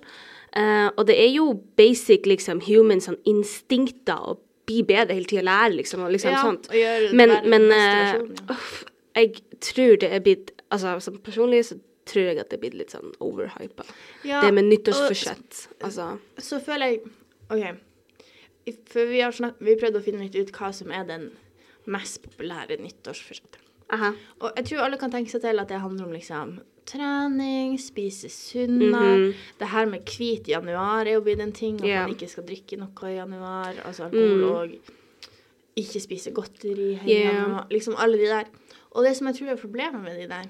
og 0.98 1.04
det 1.08 1.16
er 1.18 1.30
jo 1.32 1.54
basic 1.78 2.26
liksom 2.26 2.62
human 2.66 3.02
sånn 3.02 3.18
instinkter 3.26 4.18
å 4.34 4.38
bli 4.72 4.82
bedre 4.88 5.16
hele 5.18 5.30
tida, 5.30 5.44
lære 5.48 5.78
liksom, 5.80 6.04
og 6.06 6.12
liksom 6.16 6.32
Ja, 6.32 6.42
sånt. 6.42 6.68
og 6.70 7.16
Men, 7.16 7.34
men 7.50 7.72
eh, 7.72 8.20
uff, 8.52 8.84
jeg 9.16 9.42
tror 9.60 9.98
det 10.02 10.12
er 10.14 10.20
blitt 10.24 10.52
Altså 10.72 11.00
som 11.04 11.18
personlig 11.20 11.66
så 11.68 11.76
tror 12.08 12.30
jeg 12.30 12.40
at 12.40 12.50
det 12.50 12.58
er 12.58 12.62
blitt 12.62 12.78
litt 12.80 12.94
sånn 12.94 13.12
overhypa. 13.20 13.84
Ja, 14.24 14.40
det 14.42 14.54
med 14.56 14.70
nyttårsforsett. 14.70 15.66
Altså 15.84 16.18
Så 16.40 16.62
føler 16.64 16.94
jeg 16.94 17.02
OK. 17.52 18.78
For 18.88 19.10
vi 19.10 19.20
har 19.20 19.36
snakket, 19.36 19.60
vi 19.68 19.76
prøvd 19.76 20.00
å 20.00 20.04
finne 20.06 20.24
litt 20.24 20.38
ut 20.38 20.54
hva 20.56 20.72
som 20.74 20.94
er 20.96 21.04
den 21.10 21.28
mest 21.92 22.22
populære 22.24 22.80
nyttårsforsettet. 22.80 23.61
Aha. 23.92 24.12
Og 24.42 24.52
jeg 24.58 24.66
tror 24.66 24.86
alle 24.86 24.98
kan 24.98 25.12
tenke 25.12 25.30
seg 25.34 25.42
til 25.42 25.60
at 25.60 25.68
det 25.68 25.80
handler 25.82 26.06
om 26.06 26.12
liksom 26.16 26.60
trening, 26.86 27.78
spise 27.80 28.30
sunnere. 28.30 29.18
Mhm. 29.18 29.34
Det 29.60 29.68
her 29.68 29.86
med 29.86 30.06
hvit 30.06 30.48
januar 30.48 31.06
er 31.08 31.14
jo 31.14 31.22
blitt 31.22 31.40
en 31.44 31.52
ting, 31.52 31.78
at 31.82 31.88
yeah. 31.88 32.06
man 32.08 32.16
ikke 32.16 32.30
skal 32.32 32.44
drikke 32.48 32.78
noe 32.82 33.12
i 33.12 33.16
januar. 33.20 33.74
Altså 33.86 34.08
alkohol 34.08 34.42
Mm. 34.42 34.50
og 34.52 34.76
ikke 35.78 36.02
spise 36.02 36.32
godteri 36.36 37.00
i 37.06 37.22
Ja. 37.24 37.32
januar. 37.32 37.68
Liksom 37.72 37.96
alle 37.98 38.18
de 38.18 38.26
der. 38.28 38.46
Og 38.92 39.04
det 39.06 39.16
som 39.18 39.28
jeg 39.28 39.36
tror 39.38 39.50
er 39.52 39.56
problemet 39.56 40.02
med 40.04 40.18
de 40.20 40.28
der 40.28 40.46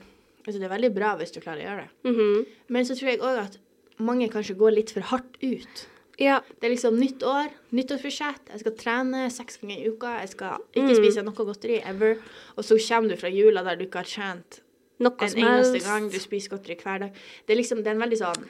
Altså 0.48 0.58
det 0.60 0.64
er 0.72 0.76
veldig 0.76 0.96
bra 0.96 1.16
hvis 1.18 1.32
du 1.32 1.40
klarer 1.40 1.62
å 1.62 1.68
gjøre 1.68 1.82
det, 1.86 2.12
Mhm. 2.16 2.46
men 2.70 2.84
så 2.84 2.96
tror 2.98 3.10
jeg 3.12 3.20
òg 3.20 3.38
at 3.46 3.58
mange 4.00 4.28
kanskje 4.28 4.58
går 4.58 4.72
litt 4.74 4.90
for 4.90 5.02
hardt 5.02 5.38
ut. 5.44 5.88
Ja. 6.22 6.40
Det 6.62 6.68
er 6.70 6.74
liksom 6.76 7.00
nytt 7.02 7.24
år, 7.26 7.50
nyttårsbudsjett, 7.74 8.52
Jeg 8.54 8.60
skal 8.62 8.76
trene 8.78 9.24
seks 9.34 9.58
ganger 9.62 9.78
i 9.82 9.88
uka. 9.90 10.12
Jeg 10.22 10.30
skal 10.36 10.60
ikke 10.76 10.90
Mm. 10.92 11.00
spise 11.02 11.24
noe 11.26 11.34
godteri 11.34 11.80
ever. 11.84 12.18
Og 12.58 12.64
så 12.64 12.78
kommer 12.78 13.10
du 13.10 13.16
fra 13.18 13.30
jula 13.30 13.64
der 13.64 13.76
du 13.76 13.86
ikke 13.88 14.04
har 14.04 14.10
trent 14.12 14.62
Noe 15.02 15.16
en 15.20 15.30
som 15.30 15.40
eneste 15.42 15.74
helst. 15.74 15.88
gang. 15.88 16.10
Du 16.12 16.20
spiser 16.20 16.50
godteri 16.54 16.76
hver 16.78 17.00
dag. 17.00 17.12
Det 17.48 17.56
er 17.58 17.58
liksom, 17.62 17.78
det 17.84 17.88
er 17.88 17.92
en 17.98 18.04
veldig 18.10 18.20
sånn 18.22 18.46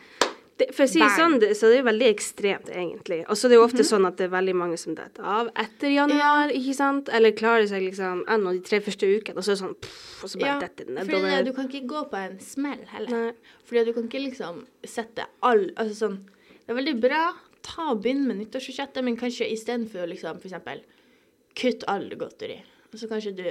Det, 0.57 0.75
for 0.75 0.83
å 0.83 0.89
si 0.89 0.99
det 0.99 1.09
sånn, 1.17 1.39
det, 1.39 1.49
så 1.57 1.61
det 1.71 1.79
er 1.79 1.81
jo 1.81 1.87
veldig 1.89 2.09
ekstremt, 2.13 2.67
egentlig. 2.69 3.21
Og 3.29 3.35
så 3.35 3.45
er 3.45 3.49
det 3.49 3.55
jo 3.57 3.63
ofte 3.65 3.83
sånn 3.87 4.05
at 4.05 4.17
det 4.17 4.25
er 4.27 4.35
veldig 4.35 4.53
mange 4.53 4.77
som 4.77 4.93
detter 4.93 5.23
av 5.23 5.47
etter 5.55 5.89
januar, 5.89 6.51
ikke 6.53 6.75
sant? 6.75 7.09
Eller 7.09 7.31
klarer 7.31 7.65
seg 7.67 7.81
liksom 7.81 8.25
ennå 8.27 8.51
de 8.53 8.59
tre 8.59 8.79
første 8.79 9.07
ukene, 9.09 9.37
og 9.37 9.43
så 9.43 9.51
er 9.51 9.55
det 9.55 9.63
sånn 9.63 9.75
pff, 9.81 10.23
og 10.23 10.29
så 10.29 10.39
bare 10.39 10.51
Ja, 10.51 10.59
detter 10.59 10.85
det 10.85 11.05
fordi 11.07 11.21
det, 11.23 11.45
du 11.45 11.53
kan 11.53 11.67
ikke 11.67 11.87
gå 11.87 12.03
på 12.11 12.17
en 12.19 12.37
smell 12.39 12.83
heller. 12.93 13.09
Nei. 13.09 13.31
Fordi 13.65 13.85
du 13.85 13.93
kan 13.93 14.03
ikke 14.07 14.21
liksom 14.29 14.65
sette 14.85 15.25
all 15.41 15.71
Altså 15.77 15.95
sånn 15.97 16.19
Det 16.67 16.69
er 16.69 16.75
veldig 16.75 17.01
bra. 17.01 17.33
Ta 17.63 17.91
og 17.91 18.01
Begynn 18.03 18.25
med 18.27 18.37
nyttårsforsettet, 18.39 19.03
men 19.03 19.17
kanskje 19.17 19.47
istedenfor 19.51 20.03
å 20.05 20.09
liksom 20.09 20.39
eksempel 20.41 20.81
kutte 21.55 21.85
all 21.91 22.09
godteri. 22.09 22.61
Og 22.93 22.99
så 22.99 23.07
kanskje 23.11 23.35
du 23.35 23.45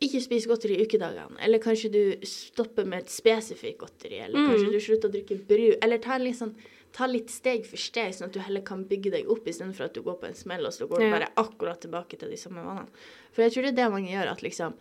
ikke 0.00 0.20
spiser 0.22 0.50
godteri 0.52 0.76
i 0.78 0.84
ukedagene. 0.86 1.38
Eller 1.42 1.58
kanskje 1.62 1.90
du 1.90 2.26
stopper 2.26 2.86
med 2.86 3.04
et 3.04 3.10
spesifikt 3.10 3.78
godteri. 3.80 4.20
Eller 4.24 4.38
Mm. 4.38 4.50
kanskje 4.50 4.72
du 4.72 4.80
slutter 4.80 5.08
å 5.08 5.12
drikke 5.12 5.46
bru. 5.46 5.76
Eller 5.82 5.98
ta 5.98 6.18
sånn, 6.18 6.54
ta 6.92 7.06
litt 7.06 7.28
steg 7.30 7.66
for 7.66 7.76
steg, 7.76 8.12
sånn 8.14 8.26
at 8.26 8.32
du 8.32 8.40
heller 8.40 8.60
kan 8.62 8.84
bygge 8.84 9.10
deg 9.10 9.28
opp 9.28 9.44
istedenfor 9.46 9.84
at 9.84 9.94
du 9.94 10.02
går 10.02 10.20
på 10.20 10.26
en 10.26 10.34
smell, 10.34 10.64
og 10.66 10.72
så 10.72 10.88
går 10.88 10.98
du 10.98 11.10
bare 11.10 11.28
akkurat 11.36 11.80
tilbake 11.80 12.18
til 12.18 12.30
de 12.30 12.36
samme 12.36 12.64
vanene. 12.64 12.88
For 13.32 13.42
jeg 13.42 13.52
tror 13.52 13.62
det 13.62 13.78
er 13.78 13.84
det 13.84 13.90
mange 13.92 14.08
gjør, 14.10 14.30
at 14.30 14.40
liksom 14.42 14.74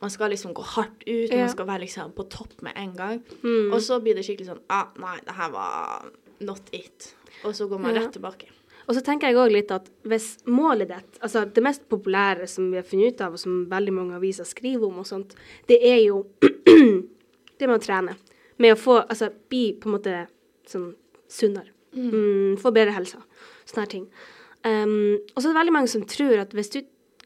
man 0.00 0.08
skal 0.10 0.30
liksom 0.30 0.54
gå 0.54 0.62
hardt 0.64 1.02
ut, 1.06 1.30
Ja. 1.30 1.36
man 1.44 1.48
skal 1.50 1.66
være 1.66 1.80
liksom 1.80 2.12
på 2.14 2.28
topp 2.30 2.62
med 2.62 2.72
en 2.74 2.94
gang. 2.96 3.18
Mm. 3.42 3.72
Og 3.74 3.80
så 3.80 4.00
blir 4.00 4.14
det 4.14 4.24
skikkelig 4.24 4.46
sånn 4.46 4.60
ah, 4.70 4.88
Nei, 4.96 5.18
det 5.26 5.34
her 5.34 5.50
var 5.50 6.10
not 6.40 6.62
it. 6.72 7.14
Og 7.44 7.54
så 7.56 7.66
går 7.68 7.78
man 7.80 7.94
Ja. 7.94 8.00
rett 8.02 8.12
tilbake. 8.12 8.48
Og 8.88 8.94
så 8.96 9.02
tenker 9.04 9.28
jeg 9.28 9.36
òg 9.36 9.52
litt 9.52 9.70
at 9.70 9.88
hvis 10.02 10.38
målet 10.46 10.88
ditt, 10.88 11.18
altså 11.22 11.44
det 11.44 11.62
mest 11.62 11.88
populære 11.88 12.48
som 12.48 12.70
vi 12.72 12.76
har 12.76 12.82
funnet 12.82 13.14
ut 13.14 13.20
av, 13.20 13.32
og 13.32 13.38
som 13.38 13.66
veldig 13.70 13.92
mange 13.92 14.14
aviser 14.16 14.44
skriver 14.44 14.84
om 14.88 14.98
og 14.98 15.06
sånt, 15.06 15.34
det 15.68 15.78
er 15.82 16.00
jo 16.06 16.24
det 17.60 17.68
med 17.68 17.76
å 17.76 17.82
trene. 17.84 18.16
Med 18.58 18.74
å 18.74 18.78
få, 18.80 18.98
altså 19.06 19.30
bli 19.48 19.72
på 19.78 19.88
en 19.88 19.94
måte 19.94 20.26
sånn 20.66 20.94
sunnere. 21.30 21.70
Mm, 21.94 22.56
få 22.60 22.72
bedre 22.74 22.92
helse. 22.96 23.20
Sånne 23.66 23.84
her 23.84 23.92
ting. 23.94 24.08
Um, 24.64 25.18
og 25.34 25.40
så 25.40 25.48
er 25.48 25.52
det 25.54 25.60
veldig 25.60 25.72
mange 25.78 25.88
som 25.88 26.02
tror 26.04 26.42
at 26.42 26.52
hvis 26.56 26.70
du 26.74 26.80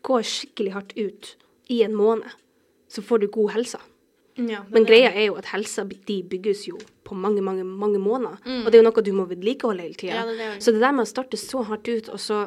går 0.06 0.22
skikkelig 0.28 0.72
hardt 0.76 0.92
ut 0.98 1.36
i 1.72 1.80
en 1.82 1.94
måned, 1.96 2.28
så 2.88 3.02
får 3.02 3.24
du 3.24 3.28
god 3.28 3.54
helse. 3.56 3.80
Ja, 4.36 4.64
Men 4.70 4.84
greia 4.86 5.12
er 5.14 5.28
jo 5.28 5.36
at 5.38 5.46
helsa 5.52 5.84
bygges 5.86 6.66
jo 6.68 6.78
på 7.04 7.14
mange, 7.14 7.42
mange 7.44 7.64
mange 7.64 7.98
måneder. 8.00 8.38
Og 8.64 8.70
det 8.72 8.78
er 8.78 8.82
jo 8.82 8.88
noe 8.90 9.02
du 9.04 9.12
må 9.12 9.26
vedlikeholde 9.28 9.82
hele 9.84 9.94
tida. 10.00 10.14
Ja, 10.14 10.24
det 10.26 10.38
det. 10.38 10.62
så 10.64 10.72
det 10.72 10.80
der 10.80 10.92
med 10.96 11.04
å 11.04 11.10
starte 11.10 11.36
så 11.36 11.62
hardt 11.68 11.88
ut, 11.88 12.08
og 12.08 12.18
så 12.20 12.46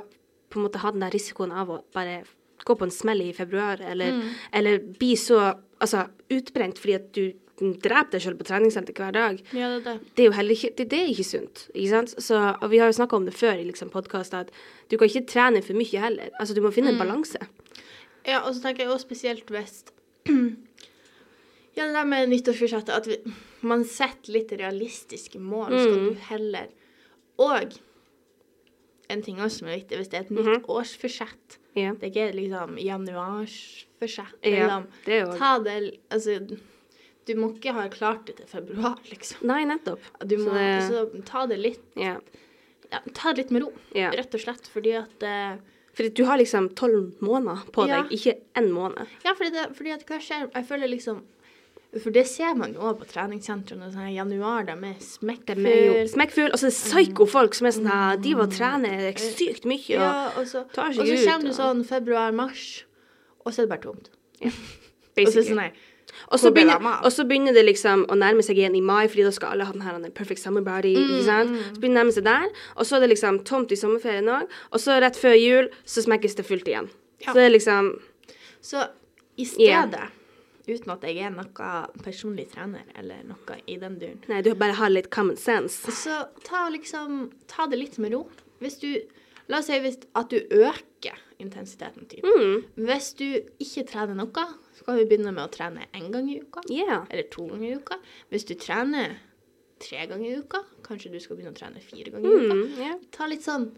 på 0.49 0.59
en 0.59 0.65
måte 0.67 0.79
ha 0.81 0.91
den 0.91 1.01
der 1.03 1.11
risikoen 1.13 1.51
av 1.51 1.69
å 1.69 1.81
bare 1.93 2.23
gå 2.65 2.75
på 2.75 2.83
en 2.87 2.91
smell 2.91 3.21
i 3.21 3.33
februar, 3.33 3.79
eller, 3.81 4.11
Mm. 4.11 4.29
eller 4.53 4.79
bli 4.79 5.15
så 5.15 5.53
altså, 5.79 6.07
utbrent 6.29 6.79
fordi 6.79 6.95
at 6.95 7.11
du 7.13 7.33
dreper 7.57 8.11
deg 8.11 8.21
sjøl 8.21 8.35
på 8.37 8.45
treningssenter 8.45 8.93
hver 8.93 9.11
dag, 9.13 9.39
Ja, 9.53 9.69
det 9.79 9.85
er 9.87 9.93
det. 9.93 10.15
det 10.15 10.23
er 10.23 10.27
jo 10.27 10.31
heller 10.37 10.53
ikke, 10.53 10.75
det, 10.77 10.89
det 10.89 10.99
er 10.99 11.07
ikke 11.13 11.23
sunt. 11.25 11.67
ikke 11.73 11.89
sant? 11.89 12.09
Så, 12.21 12.35
og 12.61 12.69
vi 12.69 12.77
har 12.77 12.87
jo 12.91 12.97
snakka 12.97 13.15
om 13.15 13.25
det 13.25 13.33
før 13.33 13.57
i 13.61 13.63
liksom 13.65 13.89
podkaster, 13.89 14.39
at 14.45 14.51
du 14.89 14.97
kan 14.97 15.07
ikke 15.07 15.25
trene 15.27 15.63
for 15.63 15.73
mye 15.73 15.99
heller. 16.01 16.29
Altså, 16.39 16.53
du 16.53 16.61
må 16.61 16.71
finne 16.73 16.91
Mm. 16.91 16.99
en 17.01 17.07
balanse. 17.07 17.39
Ja, 18.27 18.41
og 18.41 18.53
så 18.55 18.61
tenker 18.61 18.83
jeg 18.83 18.89
også 18.89 19.07
spesielt 19.07 19.45
hvis 19.47 19.83
Ja, 21.77 21.85
det 21.85 21.93
der 21.93 22.05
med 22.09 22.29
nyttårsforsettet, 22.31 22.89
at 22.89 23.07
vi, 23.07 23.17
man 23.61 23.83
setter 23.85 24.33
litt 24.33 24.51
realistiske 24.57 25.39
mål, 25.39 25.69
så 25.71 25.83
skal 25.83 25.99
Mm. 25.99 26.07
du 26.09 26.25
heller 26.31 26.67
Og 27.39 27.77
en 29.09 29.21
ting 29.21 29.37
også 29.39 29.59
som 29.61 29.67
er 29.69 29.77
viktig, 29.77 29.97
hvis 30.01 30.09
det 30.09 30.17
er 30.19 30.25
et 30.25 30.31
nytt 30.35 30.65
årsforsett 30.67 31.59
yeah. 31.77 31.93
Det 31.93 32.03
er 32.03 32.09
ikke 32.11 32.35
liksom 32.35 32.77
januarsforsett. 32.81 34.39
Ja, 34.41 34.81
Liksom. 35.05 35.37
Ta 35.37 35.59
det 35.59 35.99
Altså, 36.09 36.39
du 37.27 37.33
må 37.35 37.51
ikke 37.55 37.73
ha 37.75 37.87
klart 37.91 38.25
det 38.25 38.37
til 38.37 38.47
februar, 38.47 38.97
liksom. 39.11 39.45
Nei, 39.47 39.63
nettopp. 39.65 39.99
Du 40.25 40.37
må 40.37 40.49
Så 40.49 40.53
det- 40.53 40.89
så 40.89 41.25
ta 41.25 41.45
det 41.45 41.57
litt 41.59 41.83
Ja. 41.95 42.17
ja, 42.91 42.99
Ta 43.13 43.33
det 43.33 43.37
litt 43.37 43.51
med 43.51 43.61
ro, 43.63 43.73
yeah. 43.95 44.11
rett 44.11 44.33
og 44.33 44.39
slett, 44.41 44.67
fordi 44.67 44.93
at 44.97 45.23
uh, 45.23 45.57
Fordi 45.93 46.09
du 46.13 46.25
har 46.25 46.37
liksom 46.37 46.69
tolv 46.75 47.13
måneder 47.21 47.65
på 47.71 47.87
Ja. 47.87 48.01
deg, 48.03 48.11
ikke 48.11 48.39
én 48.55 48.71
måned. 48.71 49.07
Ja, 49.25 49.33
fordi, 49.33 49.51
det, 49.51 49.75
fordi 49.75 49.91
at 49.93 50.05
hva 50.05 50.19
skjer 50.19 50.51
Jeg 50.53 50.65
føler 50.67 50.87
liksom 50.89 51.23
For 52.03 52.13
det 52.15 52.25
ser 52.29 52.55
man 52.59 52.73
jo 52.75 52.81
også 52.83 52.99
på 53.01 53.09
treningssentrene. 53.13 53.89
Sånn 53.93 54.13
januar, 54.13 54.65
de 54.67 54.75
er 54.75 54.95
smekkfulle. 55.03 56.05
smekkfull, 56.11 56.51
og 56.51 56.61
så 56.61 56.69
er 56.69 56.73
det 56.73 56.79
psyko-folk 56.79 57.57
som 57.57 57.69
er 57.69 57.75
sånn 57.77 57.91
her 57.91 58.21
De 58.23 58.33
var 58.37 58.51
trener 58.53 59.21
sykt 59.21 59.67
mye, 59.69 59.97
og 59.97 60.03
Ja, 60.03 60.15
og 60.37 60.47
så, 60.49 60.63
tar 60.73 60.91
og 60.93 60.99
så 61.01 61.07
ut, 61.07 61.25
kommer 61.27 61.51
du 61.51 61.57
sånn 61.57 61.83
februar-mars, 61.87 62.65
og 63.43 63.53
så 63.53 63.61
er 63.61 63.67
det 63.67 63.73
bare 63.75 63.85
tomt. 63.87 64.11
Og 65.17 65.31
så 65.33 65.41
sånn 65.41 65.57
her 65.57 65.71
Og 66.29 66.37
så 66.37 66.51
det 66.51 66.53
begynner, 66.53 66.83
og 67.01 67.11
så 67.11 67.23
begynner 67.25 67.55
det 67.55 67.63
liksom 67.65 68.03
å 68.11 68.15
nærme 68.17 68.43
seg 68.45 68.59
igjen 68.59 68.75
i 68.77 68.83
mai, 68.85 69.07
fordi 69.09 69.25
da 69.25 69.31
skal 69.33 69.55
alle 69.55 69.65
ha 69.65 69.73
den 69.73 69.81
her 69.81 69.97
den 69.97 70.13
perfect 70.13 70.41
summer 70.41 70.61
body. 70.61 70.93
Mm, 70.93 71.09
ikke 71.15 71.25
sant? 71.25 71.55
Så 71.73 71.81
begynner 71.81 71.81
det 71.81 71.89
å 71.89 71.97
nærme 71.97 72.15
seg 72.15 72.27
der, 72.27 72.61
og 72.75 72.87
så 72.87 72.97
er 72.97 73.03
det 73.03 73.09
liksom 73.13 73.39
tomt 73.47 73.73
i 73.73 73.79
sommerferien 73.79 74.29
òg. 74.31 74.53
Og 74.71 74.83
så 74.83 74.99
rett 75.03 75.17
før 75.19 75.35
jul 75.37 75.71
så 75.89 76.05
smekkes 76.05 76.37
det 76.39 76.45
fullt 76.47 76.69
igjen. 76.69 76.89
Ja. 77.23 77.31
Så 77.31 77.37
det 77.39 77.47
er 77.47 77.53
liksom 77.55 77.91
Så 78.61 78.87
i 79.37 79.45
stedet 79.45 79.93
stedet, 79.93 80.07
uten 80.67 80.93
at 80.93 81.05
jeg 81.07 81.21
er 81.23 81.33
noe 81.33 81.71
personlig 82.03 82.49
trener 82.53 82.87
eller 82.99 83.23
noe 83.27 83.59
i 83.67 83.77
den 83.81 83.99
duren, 84.01 84.19
Nei, 84.31 84.41
du 84.45 84.53
bare 84.55 84.75
har 84.79 84.91
litt 84.91 85.09
common 85.13 85.37
sense. 85.39 85.91
så 85.91 86.25
ta 86.43 86.67
liksom 86.73 87.31
Ta 87.47 87.67
det 87.67 87.79
litt 87.79 87.97
med 87.97 88.13
ro. 88.13 88.25
Hvis 88.59 88.79
du 88.83 88.91
La 89.47 89.61
oss 89.61 89.69
si 89.69 89.77
at 89.79 90.27
du 90.27 90.41
øker 90.51 91.15
intensiteten. 91.39 92.03
Typ. 92.11 92.25
Mm. 92.25 92.65
Hvis 92.75 93.13
du 93.15 93.23
ikke 93.63 93.85
trener 93.87 94.17
noe, 94.17 94.43
så 94.75 94.83
kan 94.83 94.97
vi 94.97 95.05
begynne 95.07 95.31
med 95.31 95.45
å 95.45 95.53
trene 95.53 95.87
én 95.95 96.09
gang 96.11 96.27
i 96.27 96.39
uka. 96.41 96.65
Yeah. 96.67 97.05
Eller 97.09 97.29
to 97.31 97.45
ganger 97.47 97.69
i 97.69 97.77
uka. 97.79 97.95
Hvis 98.33 98.43
du 98.49 98.57
trener 98.59 99.15
tre 99.79 100.03
ganger 100.09 100.27
i 100.27 100.41
uka, 100.41 100.63
kanskje 100.83 101.13
du 101.13 101.19
skal 101.23 101.37
begynne 101.37 101.53
å 101.55 101.59
trene 101.59 101.79
fire 101.79 102.11
ganger 102.11 102.27
i 102.27 102.41
uka. 102.43 102.57
Mm, 102.57 102.79
yeah. 102.81 102.99
Ta 103.15 103.29
litt 103.31 103.45
sånn 103.45 103.69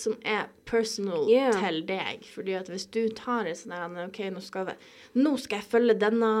som 0.00 0.16
er 0.24 0.46
personal 0.68 1.28
yeah. 1.30 1.54
til 1.54 1.82
deg. 1.88 2.24
Fordi 2.34 2.56
at 2.58 2.70
hvis 2.70 2.86
du 2.92 3.06
tar 3.16 3.48
en 3.48 3.56
sånn 3.58 3.74
der 3.76 4.08
OK, 4.08 4.20
nå 4.32 4.42
skal, 4.44 4.68
vi, 4.70 4.74
nå 5.20 5.36
skal 5.40 5.60
jeg 5.60 5.68
følge 5.70 5.96
denne 6.00 6.32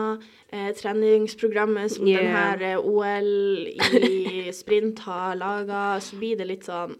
eh, 0.50 0.72
treningsprogrammet 0.76 1.96
som 1.96 2.08
yeah. 2.08 2.24
den 2.24 2.36
her 2.36 2.66
eh, 2.72 2.76
OL 2.80 3.30
i 3.70 4.52
sprint 4.60 5.04
har 5.06 5.38
laga, 5.40 5.86
så 6.02 6.20
blir 6.20 6.40
det 6.40 6.50
litt 6.50 6.68
sånn 6.68 6.96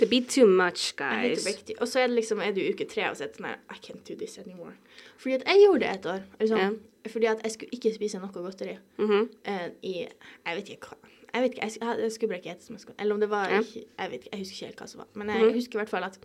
Det 0.00 0.08
blir 0.08 0.24
too 0.24 0.48
much, 0.48 0.94
guys. 0.96 1.44
Og 1.78 1.86
så 1.88 2.02
er 2.02 2.10
det 2.10 2.16
liksom, 2.22 2.40
er 2.42 2.54
du 2.56 2.62
uke 2.64 2.88
tre 2.88 3.10
og 3.10 3.16
så 3.18 3.26
er 3.26 3.32
det 3.32 3.40
sånn 3.40 3.50
her 3.52 3.60
I 3.70 3.80
can't 3.80 4.04
do 4.08 4.16
this 4.18 4.38
anymore. 4.42 4.74
Fordi 5.20 5.38
at 5.38 5.48
jeg 5.48 5.66
gjorde 5.66 5.84
det 5.84 5.90
et 5.92 6.08
år. 6.12 6.24
Liksom, 6.40 6.78
Fordi 7.12 7.28
at 7.30 7.44
jeg 7.44 7.54
skulle 7.54 7.78
ikke 7.78 7.92
spise 7.94 8.20
noe 8.22 8.32
godteri. 8.32 8.78
Mhm. 8.98 9.28
eh, 9.44 9.68
i 9.82 9.94
Jeg 10.06 10.58
vet 10.58 10.74
ikke 10.76 10.94
hva 10.94 11.06
jeg 11.36 11.42
vet 11.44 11.54
ikke, 11.56 11.66
jeg, 11.68 11.98
jeg 12.00 12.12
skulle 12.14 12.38
ikke 12.40 12.52
hete 12.54 12.72
jeg. 12.72 12.94
Eller 12.98 13.14
om 13.16 13.20
det 13.20 13.28
var 13.30 13.50
Ja. 13.52 13.60
ikke, 13.60 13.84
Jeg 13.98 14.10
vet 14.10 14.24
ikke, 14.24 14.32
jeg 14.32 14.40
husker 14.40 14.56
ikke 14.56 14.66
helt 14.70 14.80
hva 14.82 14.88
som 14.88 14.98
var. 15.04 15.08
Men 15.14 15.28
jeg 15.34 15.42
Mhm. 15.44 15.54
husker 15.58 15.76
i 15.78 15.82
hvert 15.84 15.92
fall 15.92 16.04
at 16.08 16.18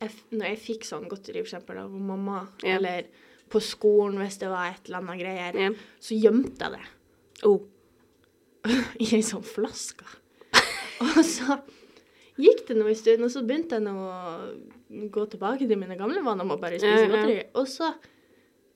jeg, 0.00 0.10
når 0.32 0.46
jeg 0.48 0.58
fikk 0.58 0.82
sånn 0.88 1.08
godteri 1.08 1.42
for 1.44 1.48
eksempel 1.50 1.78
av 1.84 1.90
mamma 1.90 2.48
Ja. 2.64 2.76
eller 2.78 3.04
på 3.50 3.60
skolen 3.60 4.16
hvis 4.18 4.38
det 4.40 4.48
var 4.48 4.70
et 4.72 4.88
eller 4.88 4.98
annet 4.98 5.20
greier, 5.20 5.54
Ja. 5.54 5.70
så 6.00 6.16
gjemte 6.20 6.58
jeg 6.58 6.72
det 6.72 7.44
Oh. 7.44 7.60
i 9.00 9.04
ei 9.16 9.20
sånn 9.22 9.44
flaske. 9.44 10.04
Og 11.00 11.20
så 11.24 11.60
gikk 12.38 12.66
det 12.66 12.76
nå 12.78 12.88
en 12.88 12.94
stund, 12.94 13.22
og 13.22 13.30
så 13.30 13.42
begynte 13.46 13.76
jeg 13.76 13.82
nå 13.84 13.92
å 13.92 15.10
gå 15.10 15.26
tilbake 15.30 15.68
til 15.68 15.76
mine 15.76 15.96
gamle 15.98 16.22
vaner 16.24 16.44
med 16.46 16.56
å 16.56 16.60
bare 16.62 16.78
spise 16.80 17.08
godteri. 17.10 17.44
Og 17.54 17.66
så 17.68 17.92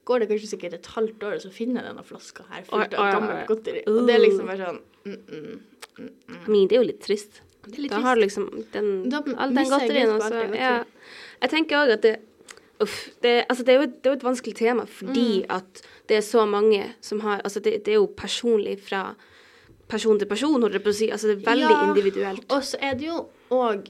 går 0.04 0.20
det 0.20 0.28
kanskje 0.30 0.50
sikkert 0.52 0.74
et 0.74 0.86
halvt 0.94 1.24
år, 1.24 1.34
og 1.38 1.40
så 1.40 1.50
finner 1.52 1.82
jeg 1.82 1.90
denne 1.90 2.04
flaska 2.04 2.44
her 2.50 2.62
fullt 2.68 2.94
av 2.94 3.12
gammelt 3.14 3.46
godteri. 3.48 3.82
Og 3.86 4.06
det 4.06 4.14
er 4.14 4.22
liksom 4.24 4.46
bare 4.46 4.68
sånn 4.68 4.80
mm, 5.04 5.18
mm. 5.28 5.60
Men 5.98 6.68
det 6.68 6.76
er 6.76 6.82
jo 6.82 6.86
litt 6.88 7.00
trist. 7.04 7.40
Det 7.68 7.78
litt 7.78 7.90
Da 7.90 8.00
har 8.00 8.14
du 8.16 8.22
liksom 8.22 8.46
den, 8.72 9.08
Da 9.10 9.18
all 9.36 9.52
den 9.54 9.64
godterien. 9.68 10.10
og 10.14 10.22
så- 10.22 10.54
ja. 10.54 10.84
Jeg 11.42 11.50
tenker 11.50 11.76
òg 11.76 11.92
at 11.92 12.02
det 12.02 12.16
Uff. 12.80 13.10
Det, 13.20 13.44
altså 13.50 13.64
det, 13.64 13.68
er 13.74 13.74
jo, 13.74 13.82
et- 13.82 14.02
det 14.02 14.06
er 14.06 14.14
jo 14.14 14.16
et 14.18 14.22
vanskelig 14.22 14.54
tema 14.54 14.84
fordi 14.86 15.40
Mm. 15.42 15.46
at 15.50 15.82
det 16.06 16.16
er 16.16 16.20
så 16.20 16.46
mange 16.48 16.94
som 17.00 17.20
har 17.20 17.40
Altså 17.44 17.60
det, 17.60 17.84
det 17.84 17.88
er 17.88 17.94
jo 17.98 18.06
personlig 18.06 18.78
fra 18.80 19.14
person 19.88 20.16
til 20.18 20.28
person, 20.28 20.62
holdt 20.62 20.72
jeg 20.74 20.82
på 20.84 20.88
å 20.90 20.94
si. 20.94 21.08
Altså 21.10 21.26
det 21.34 21.42
er 21.42 21.50
veldig 21.50 21.70
Ja. 21.70 21.92
individuelt. 21.92 22.44
Og 22.50 22.62
så 22.62 22.76
er 22.80 22.94
det 22.94 23.06
jo 23.08 23.28
òg 23.50 23.88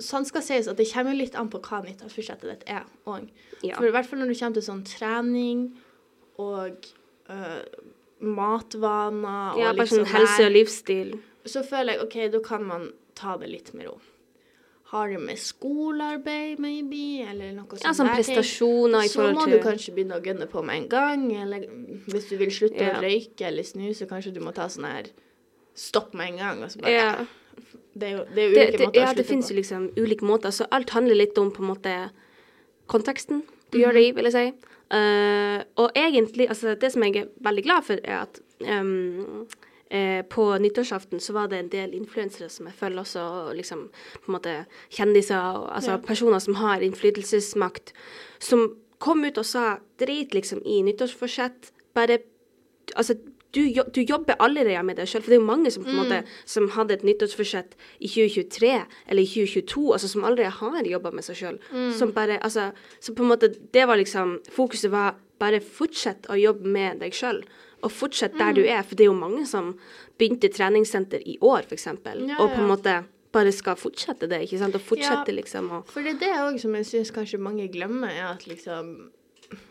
Sånn 0.00 0.24
skal 0.24 0.40
sies 0.40 0.66
at 0.68 0.76
det 0.78 0.90
kommer 0.92 1.14
litt 1.14 1.34
an 1.34 1.50
på 1.50 1.60
hva 1.60 1.84
nyttårsforsettet 1.84 2.40
ditt 2.48 2.62
er 2.66 2.84
òg. 3.06 3.28
Ja. 3.62 3.76
For 3.76 3.84
i 3.86 3.90
hvert 3.90 4.06
fall 4.06 4.18
når 4.20 4.28
det 4.28 4.38
kommer 4.40 4.54
til 4.54 4.62
sånn 4.62 4.84
trening 4.84 5.72
og 6.38 6.86
øh, 7.28 7.62
matvaner 8.20 9.58
Ja, 9.60 9.72
bare 9.72 9.84
liksom 9.84 10.04
sånn 10.04 10.12
helse 10.14 10.46
og 10.48 10.52
livsstil. 10.54 11.14
Så 11.46 11.62
føler 11.66 11.96
jeg 11.96 12.06
OK, 12.06 12.16
da 12.32 12.40
kan 12.44 12.64
man 12.66 12.92
ta 13.14 13.36
det 13.40 13.48
litt 13.52 13.72
med 13.74 13.86
ro. 13.90 13.98
Har 14.92 15.08
det 15.10 15.18
med 15.18 15.38
skolearbeid, 15.42 16.60
maybe, 16.62 17.24
eller 17.26 17.52
noe 17.56 17.66
sånt 17.74 17.82
Ja, 17.84 17.92
sånn 17.96 18.06
der 18.06 18.20
ting, 18.22 18.36
prestasjoner 18.36 19.02
i 19.04 19.08
Så 19.10 19.24
må 19.34 19.46
du 19.50 19.56
kanskje 19.62 19.94
begynne 19.96 20.18
å 20.20 20.22
gunne 20.22 20.46
på 20.46 20.62
med 20.64 20.76
en 20.84 20.88
gang, 20.88 21.24
eller 21.42 21.66
hvis 22.06 22.28
du 22.30 22.36
vil 22.38 22.52
slutte 22.54 22.78
Ja. 22.86 22.94
å 22.98 23.02
røyke 23.02 23.48
eller 23.48 23.62
snuse, 23.66 24.06
kanskje 24.06 24.32
du 24.34 24.40
må 24.40 24.54
ta 24.54 24.68
sånn 24.68 24.86
her 24.86 25.10
stopp 25.74 26.14
med 26.14 26.32
en 26.32 26.38
gang, 26.38 26.62
og 26.62 26.70
så 26.70 26.80
bare 26.80 26.92
ja. 26.92 27.26
Det 27.96 28.06
er 28.06 28.12
jo 28.18 28.24
det 28.24 28.30
er 28.30 28.34
det, 28.34 28.46
ulike 28.46 28.78
det, 28.78 28.86
måter 28.86 29.00
ja, 29.00 29.10
å 29.10 29.16
det 29.16 29.26
finnes 29.26 29.46
på. 29.48 29.54
jo 29.54 29.56
liksom 29.56 29.90
ulike 29.96 30.24
måter. 30.28 30.50
Så 30.52 30.66
alt 30.70 30.90
handler 30.90 31.14
litt 31.16 31.38
om 31.38 31.50
på 31.50 31.62
en 31.64 31.68
måte 31.74 32.10
konteksten 32.86 33.42
du 33.72 33.78
gjør 33.78 33.96
det 33.96 34.08
i, 34.08 34.10
vil 34.16 34.28
jeg 34.30 34.36
si. 34.36 34.72
Uh, 34.86 35.60
og 35.82 35.96
egentlig, 35.98 36.48
altså 36.48 36.76
det 36.78 36.92
som 36.94 37.02
jeg 37.02 37.16
er 37.24 37.30
veldig 37.42 37.64
glad 37.66 37.86
for, 37.86 38.02
er 38.04 38.20
at 38.22 38.40
um, 38.62 39.46
eh, 39.90 40.22
på 40.30 40.58
nyttårsaften 40.58 41.20
så 41.20 41.32
var 41.32 41.50
det 41.50 41.58
en 41.58 41.70
del 41.72 41.94
influensere 41.94 42.48
som 42.48 42.66
jeg 42.66 42.78
følger 42.78 43.02
også, 43.02 43.20
og 43.20 43.56
liksom 43.58 43.88
på 44.14 44.30
en 44.30 44.36
måte 44.36 44.54
kjendiser, 44.90 45.38
og, 45.38 45.74
altså 45.74 45.90
Ja. 45.90 45.96
personer 45.96 46.38
som 46.38 46.54
har 46.54 46.80
innflytelsesmakt, 46.80 47.92
som 48.38 48.76
kom 48.98 49.24
ut 49.24 49.38
og 49.38 49.44
sa 49.44 49.78
drit 49.98 50.34
liksom 50.34 50.62
i 50.64 50.82
nyttårsforsett, 50.82 51.72
bare 51.94 52.18
altså, 52.96 53.14
du, 53.54 53.60
du 53.94 54.00
jobber 54.02 54.36
allerede 54.42 54.82
med 54.84 54.98
deg 54.98 55.08
sjøl. 55.08 55.22
For 55.22 55.32
det 55.32 55.38
er 55.38 55.42
jo 55.42 55.48
mange 55.48 55.70
som 55.72 55.84
på 55.86 55.92
en 55.92 56.00
måte 56.02 56.22
som 56.44 56.68
hadde 56.74 56.96
et 56.98 57.04
nyttårsforsett 57.06 57.76
i 57.98 58.08
2023 58.10 58.72
eller 59.08 59.22
i 59.22 59.28
2022, 59.30 59.84
altså 59.96 60.10
som 60.12 60.26
allerede 60.28 60.56
har 60.58 60.90
jobba 60.90 61.12
med 61.14 61.26
seg 61.26 61.40
sjøl. 61.40 61.60
Som 61.96 62.12
bare 62.16 62.40
Altså, 62.46 62.70
så 63.00 63.14
på 63.16 63.24
en 63.24 63.30
måte 63.30 63.48
Det 63.72 63.86
var 63.88 63.96
liksom 63.96 64.40
Fokuset 64.52 64.90
var 64.92 65.16
bare 65.40 65.60
fortsett 65.60 66.28
å 66.30 66.36
jobbe 66.38 66.68
med 66.68 67.00
deg 67.00 67.14
sjøl. 67.16 67.42
Og 67.84 67.92
fortsett 67.92 68.36
der 68.38 68.54
du 68.56 68.62
er, 68.64 68.82
for 68.82 68.96
det 68.96 69.04
er 69.04 69.10
jo 69.10 69.18
mange 69.18 69.44
som 69.46 69.74
begynte 70.18 70.48
treningssenter 70.48 71.20
i 71.28 71.36
år, 71.44 71.66
f.eks. 71.68 71.86
Ja, 71.86 72.38
Og 72.40 72.54
på 72.54 72.62
en 72.62 72.70
måte 72.70 72.94
bare 73.36 73.52
skal 73.52 73.76
fortsette 73.76 74.28
det, 74.30 74.40
ikke 74.46 74.60
sant. 74.62 74.78
Og 74.78 74.84
fortsette 74.84 75.34
liksom 75.34 75.68
å 75.70 75.82
For 75.90 76.04
det 76.04 76.16
er 76.16 76.22
det 76.22 76.32
òg 76.40 76.58
som 76.62 76.74
jeg 76.78 76.88
syns 76.88 77.12
kanskje 77.14 77.40
mange 77.42 77.68
glemmer, 77.72 78.12
er 78.12 78.30
at 78.32 78.46
liksom 78.48 79.10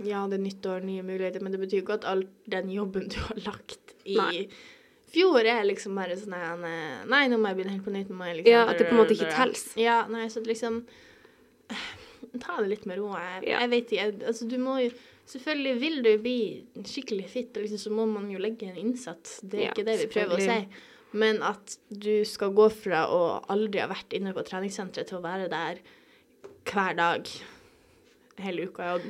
Ja, 0.05 0.25
det 0.32 0.38
er 0.39 0.44
nyttår, 0.46 0.84
nye 0.88 1.03
muligheter, 1.03 1.41
men 1.44 1.51
det 1.55 1.60
betyr 1.62 1.82
ikke 1.84 1.98
at 2.00 2.05
all 2.10 2.24
den 2.51 2.70
jobben 2.72 3.10
du 3.12 3.17
har 3.20 3.41
lagt 3.46 3.96
i 4.05 4.15
Nei. 4.17 4.46
fjor, 5.12 5.41
er 5.46 5.63
liksom 5.67 5.96
bare 5.98 6.15
sånn 6.20 6.36
Nei, 7.10 7.24
nå 7.32 7.39
må 7.41 7.50
jeg 7.51 7.58
begynne 7.60 7.74
helt 7.75 7.86
på 7.88 7.94
nytt. 7.96 8.10
Nå 8.12 8.20
må 8.20 8.29
jeg 8.29 8.39
liksom 8.41 8.53
Ja, 8.53 8.63
at 8.70 8.77
det 8.79 8.88
på 8.89 8.96
en 8.96 9.01
måte 9.01 9.15
ikke 9.17 9.32
telles. 9.34 9.65
Ja, 9.79 9.98
nei, 10.12 10.27
så 10.32 10.44
liksom 10.46 10.84
Ta 12.41 12.58
det 12.62 12.69
litt 12.71 12.86
med 12.89 12.97
ro. 13.00 13.12
Jeg, 13.15 13.43
Ja. 13.47 13.60
jeg 13.63 13.69
vet 13.71 13.91
ikke. 13.95 14.08
Altså, 14.28 14.47
du 14.50 14.58
må 14.62 14.80
jo 14.84 14.93
Selvfølgelig 15.26 15.80
vil 15.82 15.95
du 16.06 16.10
bli 16.21 16.39
skikkelig 16.86 17.23
fit, 17.32 17.56
liksom, 17.58 17.80
så 17.82 17.89
må 17.89 18.04
man 18.06 18.28
jo 18.30 18.38
legge 18.38 18.67
en 18.69 18.76
innsats. 18.78 19.39
Det 19.41 19.58
er 19.58 19.63
Ja, 19.63 19.71
ikke 19.73 19.86
det 19.88 19.95
vi 20.04 20.06
prøver 20.13 20.38
å 20.38 20.43
si. 20.43 20.67
Men 21.17 21.39
at 21.41 21.78
du 21.89 22.23
skal 22.30 22.52
gå 22.54 22.67
fra 22.69 23.08
å 23.10 23.21
aldri 23.50 23.80
ha 23.82 23.88
vært 23.89 24.13
inne 24.13 24.36
på 24.38 24.43
treningssenteret 24.45 25.08
til 25.10 25.17
å 25.17 25.23
være 25.26 25.47
der 25.50 25.80
hver 26.69 26.93
dag 27.00 27.26
hele 28.39 28.67
uka, 28.67 28.93
og, 28.95 29.02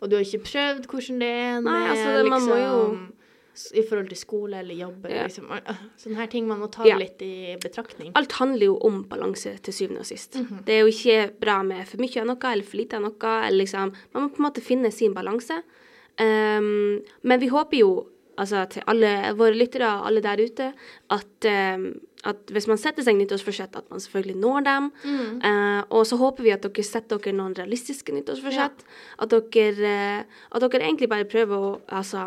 og 0.00 0.10
du 0.10 0.16
har 0.16 0.24
ikke 0.24 0.44
prøvd 0.44 0.86
hvordan 0.86 1.18
det 1.20 1.28
er 1.28 1.60
Nei, 1.60 1.88
altså, 1.88 2.16
det- 2.22 2.30
man 2.30 2.42
må 2.42 2.56
jo- 2.56 2.88
liksom, 2.90 3.12
I 3.74 3.82
forhold 3.88 4.08
til 4.08 4.18
skole 4.18 4.58
eller 4.58 4.74
jobb 4.74 5.04
eller 5.06 5.16
Ja. 5.16 5.22
liksom 5.28 5.46
Sånne 5.96 6.16
her 6.16 6.26
ting 6.26 6.48
man 6.48 6.58
må 6.58 6.66
ta 6.72 6.84
Ja. 6.84 6.96
litt 6.98 7.22
i 7.22 7.54
betraktning. 7.62 8.10
Alt 8.16 8.32
handler 8.32 8.64
jo 8.66 8.78
om 8.82 9.04
balanse 9.04 9.58
til 9.62 9.72
syvende 9.72 10.00
og 10.00 10.06
sist. 10.06 10.34
Mhm. 10.34 10.64
Det 10.64 10.74
er 10.74 10.80
jo 10.80 10.86
ikke 10.90 11.38
bra 11.40 11.62
med 11.62 11.86
for 11.86 11.96
mye 11.98 12.16
av 12.20 12.26
noe 12.26 12.52
eller 12.52 12.64
for 12.64 12.76
lite 12.76 12.94
av 12.94 13.02
noe. 13.02 13.46
Eller 13.46 13.58
liksom, 13.64 13.92
man 14.12 14.22
må 14.28 14.34
på 14.34 14.38
en 14.40 14.50
måte 14.50 14.60
finne 14.60 14.90
sin 14.92 15.14
balanse. 15.14 15.62
Um, 16.18 17.00
men 17.22 17.40
vi 17.40 17.48
håper 17.48 17.78
jo, 17.78 18.06
altså 18.40 18.64
til 18.72 18.84
alle 18.90 19.10
våre 19.38 19.56
lyttere, 19.56 19.88
alle 20.06 20.22
der 20.24 20.40
ute, 20.42 20.70
at, 21.14 21.48
ehm, 21.48 21.86
at 22.24 22.50
hvis 22.52 22.66
man 22.70 22.80
setter 22.80 23.04
seg 23.06 23.18
nyttårsforsett, 23.18 23.76
at 23.76 23.90
man 23.90 24.02
selvfølgelig 24.02 24.36
når 24.42 24.64
dem. 24.68 24.88
Mm. 25.04 25.42
Eh, 25.50 25.82
og 25.90 26.06
så 26.08 26.18
håper 26.20 26.46
vi 26.46 26.54
at 26.54 26.64
dere 26.64 26.86
setter 26.86 27.20
dere 27.20 27.36
noen 27.36 27.54
realistiske 27.58 28.14
nyttårsforsett. 28.14 28.86
At, 29.18 29.36
dere, 29.54 29.92
eh, 29.92 30.40
at 30.50 30.66
dere 30.66 30.82
egentlig 30.82 31.10
bare 31.12 31.28
prøver 31.28 31.68
å 31.68 31.76
altså, 31.88 32.26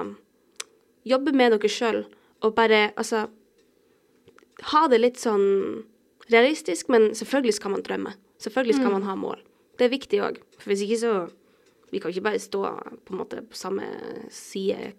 jobbe 1.07 1.33
med 1.35 1.55
dere 1.55 1.71
sjøl 1.71 2.05
og 2.45 2.53
bare 2.55 2.91
altså 2.95 3.25
ha 4.71 4.87
det 4.89 4.99
litt 5.01 5.19
sånn 5.21 5.83
realistisk, 6.31 6.89
men 6.93 7.11
selvfølgelig 7.15 7.57
skal 7.57 7.73
man 7.73 7.83
drømme. 7.85 8.13
Selvfølgelig 8.41 8.77
skal 8.79 8.93
man 8.93 9.05
ha 9.07 9.15
mål. 9.17 9.41
Det 9.77 9.87
er 9.87 9.93
viktig 9.93 10.21
òg, 10.25 10.39
for 10.57 10.71
hvis 10.71 10.85
ikke 10.87 11.03
så 11.03 11.17
Vi 11.87 12.01
kan 12.03 12.11
ikke 12.11 12.25
bare 12.25 12.39
stå 12.43 12.61
på 13.07 13.13
en 13.13 13.19
måte 13.21 13.37
på 13.47 13.55
samme 13.55 13.85
side 14.27 14.89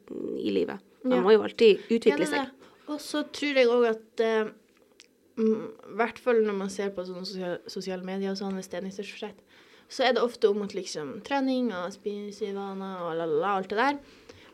i 0.40 0.48
livet. 0.48 0.80
Man 1.04 1.12
Ja. 1.18 1.22
må 1.22 1.32
jo 1.32 1.42
alltid 1.42 1.78
utvikle 1.90 2.26
er 2.26 2.32
seg. 2.32 2.50
Og 2.88 2.98
så 3.00 3.22
tror 3.32 3.54
jeg 3.54 3.66
òg 3.68 3.84
at 3.90 4.20
eh, 4.24 4.48
I 5.38 5.94
hvert 5.94 6.18
fall 6.18 6.40
når 6.42 6.56
man 6.58 6.70
ser 6.70 6.90
på 6.90 7.04
sånne 7.06 7.24
sosiale, 7.26 7.58
sosiale 7.70 8.02
medier 8.04 8.30
og 8.32 8.36
sånn, 8.40 8.54
hvis 8.58 8.68
det 8.72 8.78
er 8.80 8.86
nyttårsforsett, 8.88 9.36
så 9.88 10.04
er 10.08 10.12
det 10.16 10.22
ofte 10.22 10.48
om 10.50 10.62
at 10.62 10.74
liksom 10.74 11.20
trening 11.24 11.70
og 11.72 11.92
spisevaner 11.94 13.04
og 13.06 13.14
la, 13.16 13.24
la, 13.26 13.52
alt 13.56 13.68
det 13.70 13.78
der. 13.78 13.98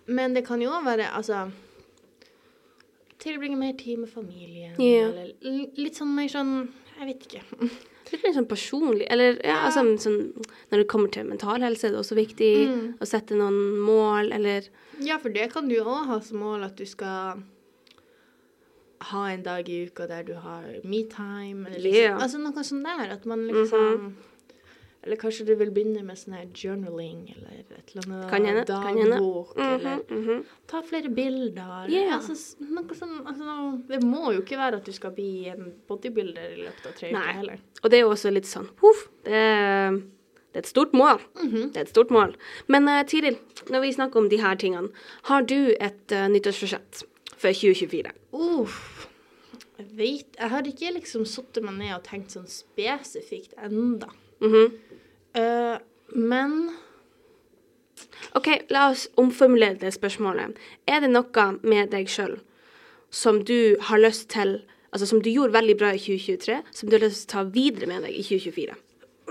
Men 0.07 0.35
det 0.35 0.45
kan 0.47 0.61
jo 0.61 0.69
òg 0.71 0.85
være 0.85 1.09
altså 1.17 1.51
Tilbringe 3.19 3.57
mer 3.57 3.73
tid 3.79 3.99
med 4.03 4.09
familien. 4.13 4.75
Ja. 4.83 5.09
Eller 5.09 5.71
litt 5.81 5.97
sånn 5.97 6.11
mer 6.17 6.29
sånn 6.29 6.69
Jeg 6.99 7.07
vet 7.09 7.25
ikke. 7.27 7.43
Litt 8.13 8.23
mer 8.27 8.35
sånn 8.37 8.49
personlig. 8.51 9.07
Eller 9.11 9.39
ja, 9.41 9.55
Ja. 9.55 9.61
altså 9.71 9.85
sånn 9.99 10.44
Når 10.73 10.79
det 10.79 10.89
kommer 10.89 11.11
til 11.13 11.25
mental 11.29 11.61
helse, 11.61 11.85
er 11.87 11.91
det 11.91 11.99
også 12.01 12.17
viktig 12.17 12.53
Mm. 12.69 12.95
å 12.99 13.07
sette 13.07 13.35
noen 13.37 13.79
mål, 13.79 14.33
eller 14.33 14.63
Ja, 15.01 15.19
for 15.19 15.29
det 15.29 15.53
kan 15.53 15.69
du 15.69 15.77
òg 15.83 16.07
ha 16.07 16.21
som 16.21 16.39
mål 16.39 16.65
at 16.65 16.77
du 16.77 16.85
skal 16.87 17.43
ha 19.11 19.25
en 19.31 19.43
dag 19.43 19.69
i 19.69 19.85
uka 19.87 20.07
der 20.09 20.23
du 20.25 20.35
har 20.35 20.63
me-time. 20.85 21.67
Eller 21.67 21.81
liksom, 21.81 21.95
Yeah. 22.03 22.19
Altså 22.23 22.39
noe 22.41 22.63
sånt 22.65 22.85
der. 22.85 23.13
At 23.13 23.27
man 23.27 23.47
liksom 23.49 24.15
Eller 25.05 25.17
kanskje 25.17 25.45
du 25.45 25.55
vil 25.55 25.69
begynne 25.71 26.03
med 26.03 26.17
sånn 26.17 26.33
her 26.33 26.47
journaling, 26.47 27.27
eller 27.37 27.51
et 27.59 27.91
eller 27.93 28.07
annet 28.09 28.31
Kan 28.31 28.45
hende, 28.47 28.65
kan 28.65 28.97
hende. 28.97 29.19
dagbok, 29.19 29.51
eller 29.59 29.99
Mhm, 30.09 30.45
ta 30.67 30.81
flere 30.81 31.11
bilder. 31.15 31.91
Yeah. 31.91 32.17
Altså, 32.17 32.57
noe 32.61 32.85
sånn, 32.85 33.21
altså, 33.27 33.87
det 33.87 34.01
må 34.03 34.33
jo 34.33 34.41
ikke 34.41 34.57
være 34.57 34.77
at 34.77 34.85
du 34.87 34.93
skal 34.93 35.11
bli 35.11 35.47
en 35.51 35.75
bodybuilder 35.87 36.57
i 36.57 36.63
løpet 36.65 36.87
av 36.87 36.95
tre 36.95 37.11
uker 37.13 37.33
heller. 37.35 37.59
Og 37.83 37.91
det 37.91 37.99
er 37.99 38.01
jo 38.01 38.09
også 38.13 38.33
litt 38.33 38.45
sånn 38.47 38.67
poff. 38.75 39.11
det, 39.25 39.33
er- 39.35 40.01
det 40.55 40.61
er 40.61 40.63
et 40.63 40.71
stort 40.71 40.93
mål. 40.95 41.19
Mhm. 41.43 41.73
Det 41.73 41.77
er 41.77 41.81
et 41.81 41.89
stort 41.89 42.11
mål. 42.15 42.37
Men 42.71 42.87
uh, 42.89 43.03
Tiril, 43.03 43.37
når 43.69 43.81
vi 43.81 43.93
snakker 43.93 44.21
om 44.21 44.31
de 44.31 44.39
her 44.41 44.55
tingene, 44.55 44.89
har 45.25 45.43
du 45.43 45.75
et 45.81 46.13
uh, 46.15 46.29
nyttårsforsett 46.31 47.03
for 47.37 47.51
2024? 47.51 48.13
Uff. 48.33 49.09
Jeg 49.79 49.87
vet 49.99 50.39
Jeg 50.39 50.51
har 50.51 50.63
ikke 50.63 50.93
liksom 50.95 51.25
satt 51.27 51.59
meg 51.63 51.75
ned 51.75 51.97
og 51.97 52.05
tenkt 52.07 52.31
sånn 52.31 52.47
spesifikt 52.47 53.59
enda. 53.59 54.13
Mhm. 54.41 54.79
uh, 55.35 55.79
men 56.15 56.71
OK, 58.39 58.47
la 58.71 58.91
oss 58.93 59.09
omformulere 59.19 59.81
det 59.81 59.91
spørsmålet. 59.95 60.55
Er 60.87 61.03
det 61.03 61.11
noe 61.11 61.47
med 61.63 61.91
deg 61.91 62.07
sjøl 62.07 62.39
som 63.11 63.43
du 63.43 63.75
har 63.81 63.99
lyst 63.99 64.31
til 64.31 64.61
Altså 64.95 65.09
som 65.11 65.19
du 65.19 65.27
gjorde 65.27 65.57
veldig 65.57 65.75
bra 65.75 65.89
i 65.91 65.99
2023, 65.99 66.61
som 66.71 66.87
du 66.87 66.95
har 66.95 67.03
lyst 67.03 67.25
til 67.27 67.27
å 67.27 67.43
ta 67.43 67.51
videre 67.51 67.89
med 67.91 68.05
deg 68.07 68.15
i 68.15 68.23
2024? 68.23 68.77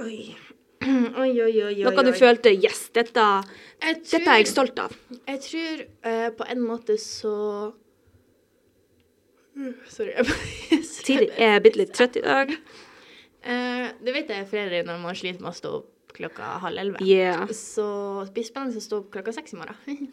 Oi. 0.04 0.36
oi, 1.24 1.32
oi, 1.44 1.54
oi, 1.70 1.76
Noe 1.86 2.04
du 2.06 2.12
følte 2.18 2.52
Yes, 2.54 2.90
dette, 2.96 3.28
Jeg 3.84 4.02
dette 4.02 4.26
er 4.26 4.42
jeg 4.42 4.50
stolt 4.52 4.80
av. 4.84 4.96
Jeg 5.30 5.40
tror 5.48 5.86
uh, 6.08 6.30
på 6.38 6.50
en 6.54 6.62
måte 6.66 6.98
så 7.02 7.38
Uh, 9.54 9.74
Sorry. 9.86 10.14
jeg 11.06 11.30
er 11.38 11.60
bitte 11.62 11.78
litt 11.78 11.92
trøtt 11.94 12.18
i 12.18 12.24
dag. 12.26 12.54
Uh, 13.44 13.92
det 14.02 14.14
vet 14.16 14.32
jeg 14.32 14.46
er 14.46 14.48
fredag 14.50 14.88
når 14.88 15.02
man 15.04 15.18
sliter 15.18 15.44
med 15.44 15.52
å 15.52 15.58
stå 15.58 15.74
opp 15.78 16.16
klokka 16.18 16.56
halv 16.64 16.82
elleve. 16.82 17.06
Yeah. 17.06 17.46
Så 17.54 17.86
det 18.26 18.34
blir 18.36 18.48
spennende 18.48 18.82
å 18.82 18.86
stå 18.86 19.02
opp 19.04 19.12
klokka 19.14 19.34
seks 19.36 19.54
i 19.54 19.60
morgen. 19.60 20.10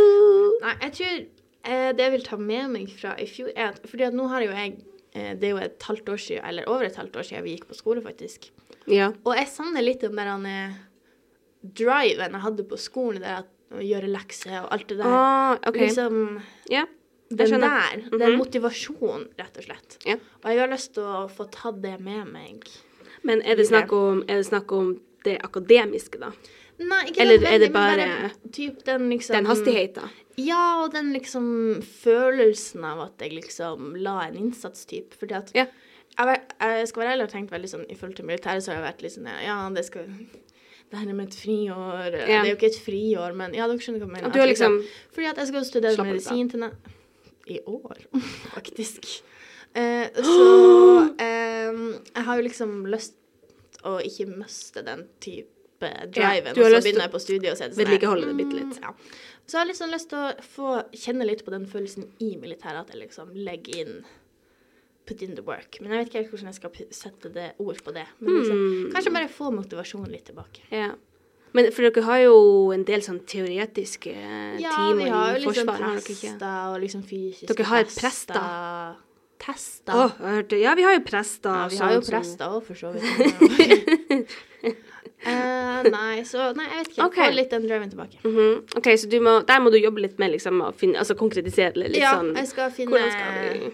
Nei, 0.64 0.74
jeg 0.86 0.92
tror 0.98 1.14
eh, 1.18 1.90
det 1.94 2.06
jeg 2.06 2.14
vil 2.16 2.26
ta 2.26 2.38
med 2.40 2.74
meg 2.74 2.90
fra 2.94 3.14
i 3.18 3.26
fjor, 3.30 3.50
er 3.54 3.72
at 3.72 3.80
Fordi 3.90 4.06
at 4.06 4.16
nå 4.16 4.28
har 4.30 4.44
jo 4.46 4.52
jeg 4.54 4.76
Det 5.10 5.48
er 5.48 5.50
jo 5.50 5.58
et 5.58 5.86
halvt 5.88 6.12
år 6.14 6.20
siden, 6.22 6.44
eller 6.46 6.68
over 6.70 6.86
et 6.86 6.98
halvt 6.98 7.16
år 7.18 7.26
siden 7.26 7.42
vi 7.42 7.56
gikk 7.56 7.66
på 7.66 7.78
skole, 7.78 8.02
faktisk. 8.04 8.50
Ja. 8.86 9.12
Og 9.24 9.36
jeg 9.36 9.48
savner 9.48 9.82
litt 9.84 10.00
den 10.00 10.16
der 10.16 10.30
han, 10.32 10.46
driven 11.62 12.32
jeg 12.32 12.44
hadde 12.44 12.64
på 12.68 12.78
skolen, 12.80 13.20
der 13.22 13.42
at 13.42 13.50
å 13.70 13.82
gjøre 13.84 14.08
lekser 14.10 14.56
og 14.64 14.72
alt 14.74 14.88
det 14.90 14.98
der. 14.98 15.06
Ah, 15.06 15.52
okay. 15.66 15.86
Liksom 15.88 16.40
Ja. 16.70 16.86
den 17.30 17.60
der. 17.60 17.96
Mm 17.96 18.04
-hmm. 18.10 18.18
Den 18.18 18.30
Mhm. 18.30 18.38
motivasjonen, 18.38 19.28
rett 19.38 19.56
og 19.56 19.64
slett. 19.64 19.98
Ja. 20.06 20.14
Og 20.14 20.50
jeg 20.50 20.58
har 20.58 20.68
lyst 20.68 20.94
til 20.94 21.02
å 21.02 21.28
få 21.30 21.50
tatt 21.50 21.82
det 21.82 22.00
med 22.00 22.26
meg. 22.32 22.64
Men 23.22 23.42
er 23.42 23.54
det 23.56 23.66
snakk 23.68 23.92
om, 23.92 24.24
det 24.26 24.46
snakk 24.46 24.72
om 24.72 25.00
det 25.24 25.38
akademiske, 25.42 26.18
da? 26.18 26.32
Nei, 26.78 27.04
ikke 27.10 27.20
Eller 27.20 27.44
er 27.46 27.58
det 27.58 27.72
bare 27.72 28.30
typ 28.50 28.84
den 28.84 29.10
liksom 29.10 29.36
Den 29.36 29.46
hastigheten? 29.46 30.08
Ja, 30.38 30.82
og 30.82 30.92
den 30.92 31.12
liksom 31.12 31.82
følelsen 31.82 32.84
av 32.84 33.00
at 33.00 33.18
jeg 33.18 33.32
liksom 33.32 33.96
la 33.96 34.20
en 34.22 34.36
innsats, 34.36 34.86
typ. 34.86 35.12
Fordi 35.14 35.34
at 35.36 35.50
Ja. 35.54 35.66
Jeg, 36.18 36.40
jeg 36.60 36.88
skal 36.88 37.02
være 37.02 37.12
ærlig 37.14 37.24
og 37.26 37.32
tenkt 37.32 37.52
veldig 37.54 37.70
sånn 37.70 37.84
i 37.88 37.96
forhold 37.98 38.16
til 38.18 38.26
militæret, 38.28 38.64
så 38.64 38.72
har 38.72 38.80
jeg 38.80 38.86
vært 38.88 39.02
litt 39.04 39.14
sånn 39.16 39.28
Ja, 39.44 39.56
det 39.74 39.84
skal 39.86 40.08
Det 40.90 40.98
her 40.98 41.12
med 41.14 41.28
et 41.28 41.36
friår 41.38 42.10
Det 42.16 42.24
er 42.28 42.48
jo 42.50 42.56
ikke 42.58 42.70
et 42.72 42.80
friår, 42.84 43.36
men 43.38 43.54
ja, 43.54 43.68
dere 43.70 43.78
skjønner 43.78 44.02
hva 44.02 44.08
jeg 44.08 44.14
mener. 44.16 44.28
At 44.28 44.34
du 44.34 44.40
har 44.42 44.50
liksom 44.50 44.80
Fordi 45.14 45.28
at 45.30 45.42
jeg 45.42 45.52
skal 45.52 45.64
studere 45.68 46.06
medisin 46.08 46.50
til 46.50 46.66
I 47.50 47.60
år, 47.66 48.04
faktisk. 48.56 49.06
Eh, 49.74 50.06
så 50.26 50.46
eh, 51.18 51.80
jeg 52.14 52.24
har 52.26 52.36
jo 52.36 52.46
liksom 52.46 52.86
lyst 52.90 53.16
å 53.86 53.96
ikke 54.04 54.26
miste 54.28 54.82
den 54.84 55.06
type 55.24 55.88
driven, 56.12 56.52
Ja, 56.52 56.66
og 56.66 56.74
så 56.74 56.80
begynner 56.84 57.06
jeg 57.06 57.12
på 57.14 57.20
studiet 57.22 57.52
og 57.54 57.56
så 57.56 57.64
er 57.64 57.70
det 57.70 57.76
sånn 57.78 57.86
vedlikeholde 57.86 58.26
det 58.28 58.36
bitte 58.36 58.58
litt. 58.58 58.74
mm, 58.76 58.82
Ja. 58.84 58.92
Så 59.46 59.56
jeg 59.56 59.60
har 59.64 59.70
liksom 59.70 59.90
lyst 59.90 60.08
til 60.12 60.18
å 60.20 60.42
få 60.46 60.72
kjenne 60.94 61.26
litt 61.26 61.40
på 61.46 61.50
den 61.50 61.64
følelsen 61.66 62.04
i 62.22 62.34
militæret, 62.38 62.84
at 62.84 62.92
jeg 62.92 63.00
liksom 63.00 63.32
legger 63.34 63.80
inn 63.80 63.96
Put 65.10 65.22
in 65.26 65.34
the 65.34 65.42
work. 65.42 65.80
Men 65.82 65.90
jeg 65.90 65.98
vet 65.98 66.10
ikke 66.10 66.20
helt 66.20 66.34
hvordan 66.36 66.50
jeg 66.52 66.58
skal 66.60 66.96
sette 67.02 67.34
det 67.34 67.46
ord 67.58 67.82
på 67.82 67.94
det. 67.96 68.06
Men 68.22 68.36
liksom, 68.38 68.58
mm. 68.62 68.90
kanskje 68.94 69.14
bare 69.18 69.30
få 69.34 69.50
motivasjonen 69.56 70.12
litt 70.14 70.28
tilbake. 70.30 70.62
Ja. 70.70 70.92
Men 71.56 71.72
for 71.74 71.82
dere 71.82 72.06
har 72.06 72.20
jo 72.22 72.34
en 72.70 72.84
del 72.86 73.02
sånn 73.02 73.24
teoretiske 73.26 74.12
Ja, 74.62 74.70
timer 74.70 75.02
i 75.02 75.10
jo 75.10 75.48
liksom 75.48 75.66
vi 75.66 75.82
har 75.82 75.96
jo 75.96 75.96
liksom 75.98 76.18
prester 76.30 76.58
og 76.70 76.76
liksom 76.84 77.06
fysiske 77.08 77.50
Dere 77.50 77.70
har 77.72 77.88
prester? 77.90 79.00
Tester. 79.40 79.94
Oh, 79.96 80.10
Ja, 80.60 80.74
vi 80.76 80.82
har 80.84 80.94
jo 80.94 81.00
prester. 81.00 81.50
Ja, 81.50 81.68
vi 81.72 81.78
har 81.80 81.94
jo 81.96 82.00
prester 82.04 82.52
òg, 82.52 82.64
for 82.66 82.76
så 82.76 82.90
vidt. 82.92 84.34
Uh, 85.24 85.80
nei, 85.96 86.20
så 86.28 86.50
Nei, 86.56 86.66
jeg 86.68 86.76
vet 86.76 86.90
ikke. 86.92 87.06
Ok. 87.06 87.16
Få 87.16 87.28
litt 87.38 87.54
den 87.54 87.64
driven 87.64 87.92
tilbake. 87.92 88.20
Mhm. 88.20 88.76
OK, 88.76 88.90
så 89.00 89.08
du 89.08 89.16
må, 89.24 89.38
der 89.48 89.62
må 89.64 89.72
du 89.72 89.78
jobbe 89.80 90.04
litt 90.04 90.20
med 90.20 90.34
liksom 90.36 90.60
å 90.60 90.74
finne 90.76 91.00
Altså 91.00 91.16
konkretisere 91.16 91.72
det 91.78 91.94
litt 91.96 92.04
ja, 92.04 92.18
sånn 92.20 92.34
jeg 92.36 92.52
skal 92.52 92.74
finne 92.76 92.92
Hvordan 92.92 93.16
skal 93.16 93.32
vi 93.40 93.72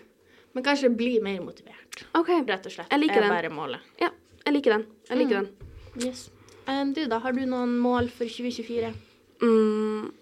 Men 0.56 0.64
kanskje 0.64 0.88
bli 0.96 1.18
mer 1.20 1.42
motivert, 1.44 1.98
okay. 2.16 2.40
rett 2.48 2.64
og 2.64 2.72
slett. 2.72 2.88
Jeg 2.90 3.02
liker 3.02 3.20
er 3.20 3.26
den. 3.26 3.34
bare 3.34 3.50
målet. 3.52 3.80
Ja, 4.00 4.08
jeg 4.46 4.54
liker 4.56 4.72
den. 4.78 4.86
Jeg 5.10 5.18
liker 5.20 5.42
Mm. 5.42 5.48
den. 5.50 6.06
Yes. 6.06 6.30
Um, 6.66 6.92
du, 6.96 7.02
da? 7.06 7.18
Har 7.20 7.32
du 7.36 7.42
noen 7.46 7.76
mål 7.78 8.08
for 8.10 8.24
2024? 8.24 8.94
Mm. 9.42 10.12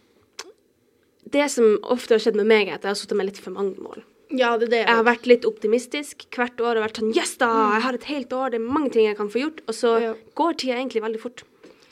Det 1.35 1.47
som 1.51 1.79
ofte 1.94 2.14
har 2.16 2.23
skjedd 2.23 2.37
med 2.37 2.47
meg, 2.51 2.68
er 2.68 2.77
at 2.79 2.83
jeg 2.85 2.92
har 2.92 2.99
satt 3.01 3.14
meg 3.16 3.31
litt 3.31 3.38
for 3.42 3.55
mange 3.55 3.79
mål. 3.81 4.03
Ja, 4.35 4.57
det 4.59 4.70
det. 4.73 4.83
Jeg 4.88 4.90
har 4.99 5.05
vært 5.07 5.27
litt 5.31 5.44
optimistisk 5.47 6.27
hvert 6.35 6.59
år 6.61 6.79
og 6.81 6.85
vært 6.88 6.99
sånn 7.01 7.14
Yes, 7.14 7.37
da! 7.38 7.49
Jeg 7.77 7.83
har 7.87 7.94
et 7.94 8.05
helt 8.11 8.33
år, 8.35 8.51
det 8.51 8.61
er 8.61 8.66
mange 8.66 8.90
ting 8.94 9.07
jeg 9.07 9.16
kan 9.16 9.31
få 9.31 9.38
gjort. 9.44 9.61
Og 9.68 9.75
så 9.79 10.01
Ja. 10.03 10.14
går 10.35 10.57
tida 10.59 10.75
egentlig 10.81 11.03
veldig 11.03 11.20
fort. 11.23 11.44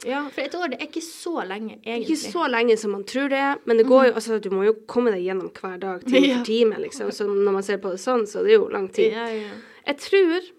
Ja, 0.04 0.24
for 0.34 0.42
et 0.42 0.54
år 0.58 0.72
det 0.72 0.78
er 0.80 0.88
ikke 0.88 1.02
så 1.04 1.44
lenge, 1.46 1.76
egentlig. 1.84 2.16
Ikke 2.16 2.32
så 2.32 2.46
lenge 2.50 2.74
som 2.80 2.90
man 2.96 3.04
tror 3.06 3.28
det 3.30 3.38
er, 3.38 3.60
men 3.70 3.78
det 3.78 3.84
går 3.86 4.08
jo, 4.08 4.14
altså, 4.18 4.38
du 4.42 4.48
må 4.50 4.64
jo 4.66 4.72
komme 4.90 5.12
deg 5.14 5.22
gjennom 5.28 5.52
hver 5.54 5.76
dag, 5.78 6.02
time 6.08 6.26
Ja. 6.30 6.38
for 6.40 6.48
time, 6.48 6.80
liksom. 6.82 7.12
Så 7.14 7.26
når 7.30 7.52
man 7.54 7.62
ser 7.66 7.78
på 7.78 7.92
det 7.94 8.00
sånn, 8.02 8.24
så 8.26 8.42
det 8.42 8.54
er 8.56 8.58
jo 8.58 8.66
lang 8.72 8.88
tid. 8.90 9.12
Ja, 9.14 9.28
ja. 9.30 9.54
Jeg 9.86 10.00
tror 10.02 10.50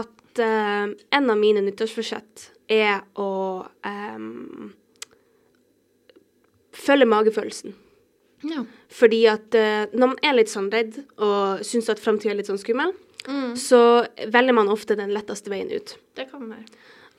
at 0.00 0.42
eh, 0.42 0.94
en 1.18 1.30
av 1.30 1.38
mine 1.38 1.62
nyttårsforsett 1.66 2.48
er 2.72 3.02
å 3.20 3.30
um, 3.86 4.72
følge 6.72 7.06
magefølelsen. 7.06 7.74
ja. 8.48 8.64
Fordi 8.92 9.22
at 9.30 9.54
uh, 9.56 9.86
når 9.96 10.06
man 10.12 10.18
er 10.26 10.34
litt 10.36 10.50
sånn 10.52 10.66
redd 10.72 10.98
og 11.22 11.62
syns 11.64 11.88
at 11.92 12.00
framtida 12.02 12.34
er 12.34 12.40
litt 12.42 12.50
sånn 12.50 12.60
skummel, 12.62 12.94
Mm, 13.22 13.52
så 13.54 14.02
velger 14.34 14.50
man 14.56 14.66
ofte 14.66 14.96
den 14.98 15.12
letteste 15.14 15.46
veien 15.52 15.68
ut. 15.70 15.92
det 16.18 16.24
kan 16.32 16.40
være. 16.50 16.64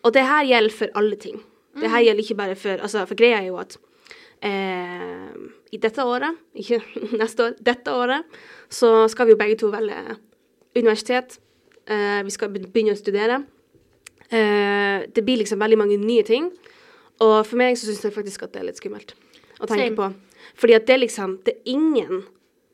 Og 0.03 0.13
det 0.13 0.23
her 0.27 0.43
gjelder 0.45 0.69
for 0.75 0.87
alle 0.99 1.15
ting. 1.15 1.37
Det 1.73 1.83
Mm. 1.87 1.89
her 1.91 2.03
gjelder 2.03 2.23
ikke 2.23 2.35
bare 2.37 2.55
for 2.55 2.69
Altså, 2.83 3.05
for 3.07 3.15
greia 3.15 3.39
er 3.41 3.47
jo 3.47 3.57
at 3.57 3.77
eh, 4.41 5.29
i 5.73 5.77
dette 5.77 6.03
året, 6.05 6.35
ikke 6.55 6.81
neste 7.17 7.43
år, 7.47 7.55
dette 7.63 7.87
året, 7.91 8.23
så 8.69 9.07
skal 9.09 9.25
vi 9.25 9.31
jo 9.33 9.37
begge 9.37 9.57
to 9.57 9.67
velge 9.73 9.95
universitet. 10.75 11.39
Eh, 11.87 12.21
vi 12.23 12.29
skal 12.29 12.49
begynne 12.49 12.93
å 12.93 12.99
studere. 12.99 13.43
Eh, 14.31 15.05
det 15.13 15.23
blir 15.25 15.37
liksom 15.41 15.59
veldig 15.61 15.77
mange 15.77 15.97
nye 16.01 16.23
ting. 16.27 16.51
Og 17.21 17.45
for 17.45 17.59
meg 17.59 17.75
så 17.77 17.87
syns 17.89 18.03
jeg 18.03 18.13
faktisk 18.15 18.43
at 18.43 18.53
det 18.53 18.61
er 18.63 18.65
litt 18.71 18.79
skummelt 18.81 19.13
å 19.61 19.67
tenke 19.69 19.91
Same. 19.91 19.95
på. 19.95 20.13
Fordi 20.59 20.73
at 20.75 20.85
det 20.85 20.93
er 20.95 20.99
liksom 21.05 21.37
Det 21.45 21.53
er 21.55 21.71
ingen 21.73 22.23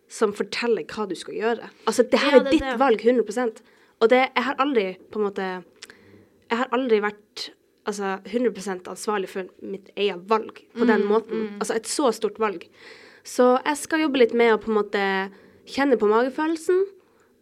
som 0.09 0.31
forteller 0.33 0.83
hva 0.89 1.07
du 1.07 1.15
skal 1.15 1.35
gjøre. 1.35 1.69
Altså, 1.87 2.03
det 2.09 2.19
her 2.19 2.31
Ja, 2.31 2.39
det 2.39 2.47
er 2.47 2.51
ditt 2.51 2.61
det. 2.61 2.79
valg 2.79 2.99
100% 3.03 3.61
Og 4.01 4.09
det 4.09 4.29
Jeg 4.35 4.43
har 4.43 4.55
aldri 4.55 4.97
på 5.11 5.19
en 5.19 5.25
måte 5.31 5.63
Jeg 6.49 6.61
har 6.63 6.71
aldri 6.75 7.01
vært 7.03 7.49
altså, 7.89 8.17
100% 8.25 8.89
ansvarlig 8.89 9.29
for 9.31 9.49
mitt 9.61 9.91
eget 9.95 10.23
valg 10.29 10.63
på 10.75 10.87
den 10.89 11.05
måten. 11.09 11.53
Altså 11.59 11.77
et 11.77 11.89
så 11.89 12.11
stort 12.15 12.39
valg. 12.41 12.65
Så 13.27 13.51
jeg 13.65 13.77
skal 13.77 14.05
jobbe 14.05 14.21
litt 14.23 14.33
med 14.37 14.55
å 14.55 14.61
på 14.61 14.71
en 14.71 14.79
måte 14.79 15.03
kjenne 15.69 15.99
på 15.99 16.09
magefølelsen. 16.09 16.87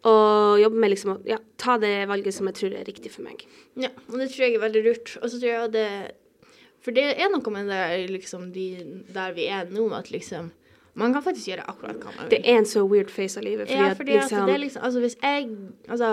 Og 0.08 0.62
jobbe 0.62 0.80
med 0.80 0.91
liksom 0.93 1.15
å 1.15 1.17
ja, 1.28 1.39
ta 1.60 1.76
det 1.82 2.06
valget 2.08 2.36
som 2.36 2.48
jeg 2.48 2.60
tror 2.60 2.76
er 2.78 2.86
riktig 2.88 3.12
for 3.12 3.26
meg. 3.26 3.43
Ja, 3.80 3.89
og 4.08 4.20
det 4.22 4.30
tror 4.32 4.46
jeg 4.46 4.56
er 4.56 4.63
veldig 4.63 4.84
lurt. 4.86 5.15
Og 5.22 5.32
så 5.32 5.39
tror 5.39 5.50
jeg 5.50 5.65
at 5.65 5.76
det 5.76 5.89
For 6.86 6.96
det 6.96 7.08
er 7.17 7.32
noe 7.34 7.52
med 7.52 7.67
det, 7.67 7.82
liksom, 8.13 8.52
de, 8.56 8.67
der 9.12 9.34
vi 9.36 9.50
er 9.52 9.67
nå, 9.74 9.89
at 9.98 10.12
liksom 10.13 10.52
Man 10.98 11.13
kan 11.13 11.22
faktisk 11.26 11.50
gjøre 11.50 11.65
akkurat 11.67 11.98
hva 12.00 12.13
man 12.13 12.24
vil. 12.24 12.30
Det 12.36 12.39
er 12.46 12.62
en 12.62 12.70
så 12.70 12.86
weird 12.88 13.12
face 13.13 13.38
av 13.38 13.46
livet. 13.46 13.67
Fordi 13.67 13.82
ja, 13.82 13.89
at 13.91 14.00
fordi 14.00 14.15
liksom 14.15 14.39
at 14.43 14.48
det 14.48 14.56
er 14.56 14.63
liksom 14.63 14.86
Altså, 14.88 15.04
hvis 15.04 15.17
jeg 15.22 15.50
Altså 15.89 16.12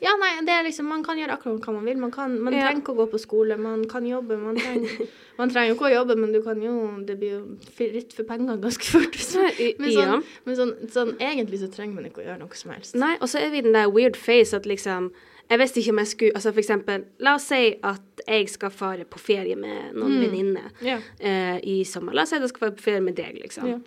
Ja, 0.00 0.12
nei, 0.20 0.30
det 0.46 0.54
er 0.54 0.66
liksom 0.66 0.86
Man 0.86 1.02
kan 1.02 1.18
gjøre 1.18 1.34
akkurat 1.34 1.64
hva 1.64 1.72
man 1.74 1.86
vil. 1.88 1.98
Man, 1.98 2.12
kan, 2.14 2.36
man 2.42 2.54
Ja. 2.54 2.66
trenger 2.66 2.82
ikke 2.82 2.94
å 2.94 2.98
gå 3.00 3.06
på 3.10 3.20
skole, 3.22 3.56
man 3.58 3.84
kan 3.90 4.06
jobbe. 4.06 4.36
Man 4.38 4.56
trenger, 4.56 5.08
man 5.38 5.50
trenger 5.50 5.72
jo 5.72 5.76
ikke 5.76 5.88
å 5.88 5.94
jobbe, 5.94 6.16
men 6.16 6.32
du 6.32 6.42
kan 6.42 6.60
jo 6.62 6.74
Det 7.06 7.18
blir 7.18 7.32
jo 7.32 7.40
fritt 7.78 8.14
for 8.14 8.28
penger 8.28 8.60
ganske 8.62 8.84
fort. 8.84 9.18
Så. 9.30 9.42
Men, 9.78 9.90
ja. 9.90 10.04
sånn, 10.04 10.22
men 10.44 10.56
sånn, 10.60 10.74
sånn 10.94 11.16
egentlig 11.18 11.62
så 11.62 11.70
trenger 11.72 11.98
man 11.98 12.06
ikke 12.10 12.22
å 12.22 12.28
gjøre 12.28 12.38
noe 12.44 12.60
som 12.60 12.70
helst. 12.74 12.94
Nei, 12.98 13.16
og 13.20 13.28
så 13.28 13.42
er 13.42 13.50
vi 13.50 13.58
i 13.58 13.66
den 13.66 13.74
der 13.76 13.90
weird 13.90 14.16
face 14.16 14.56
at 14.56 14.66
liksom 14.66 15.10
Jeg 15.48 15.58
visste 15.62 15.80
ikke 15.80 15.92
om 15.94 15.98
jeg 16.02 16.08
skulle 16.12 16.36
Altså 16.36 16.50
for 16.52 16.60
eksempel, 16.60 17.04
la 17.24 17.34
oss 17.38 17.48
si 17.48 17.74
at 17.82 18.22
jeg 18.28 18.48
skal 18.52 18.70
fare 18.70 19.04
på 19.08 19.18
ferie 19.18 19.56
med 19.56 19.94
noen 19.96 20.18
venninner 20.20 20.68
yeah. 20.84 21.00
uh, 21.24 21.56
i 21.64 21.80
sommer. 21.88 22.12
La 22.12 22.22
oss 22.26 22.34
si 22.34 22.36
at 22.36 22.44
jeg 22.44 22.52
skal 22.52 22.66
fare 22.66 22.76
på 22.76 22.84
ferie 22.84 23.00
med 23.00 23.16
deg, 23.16 23.38
liksom. 23.40 23.70
Yeah. 23.70 23.80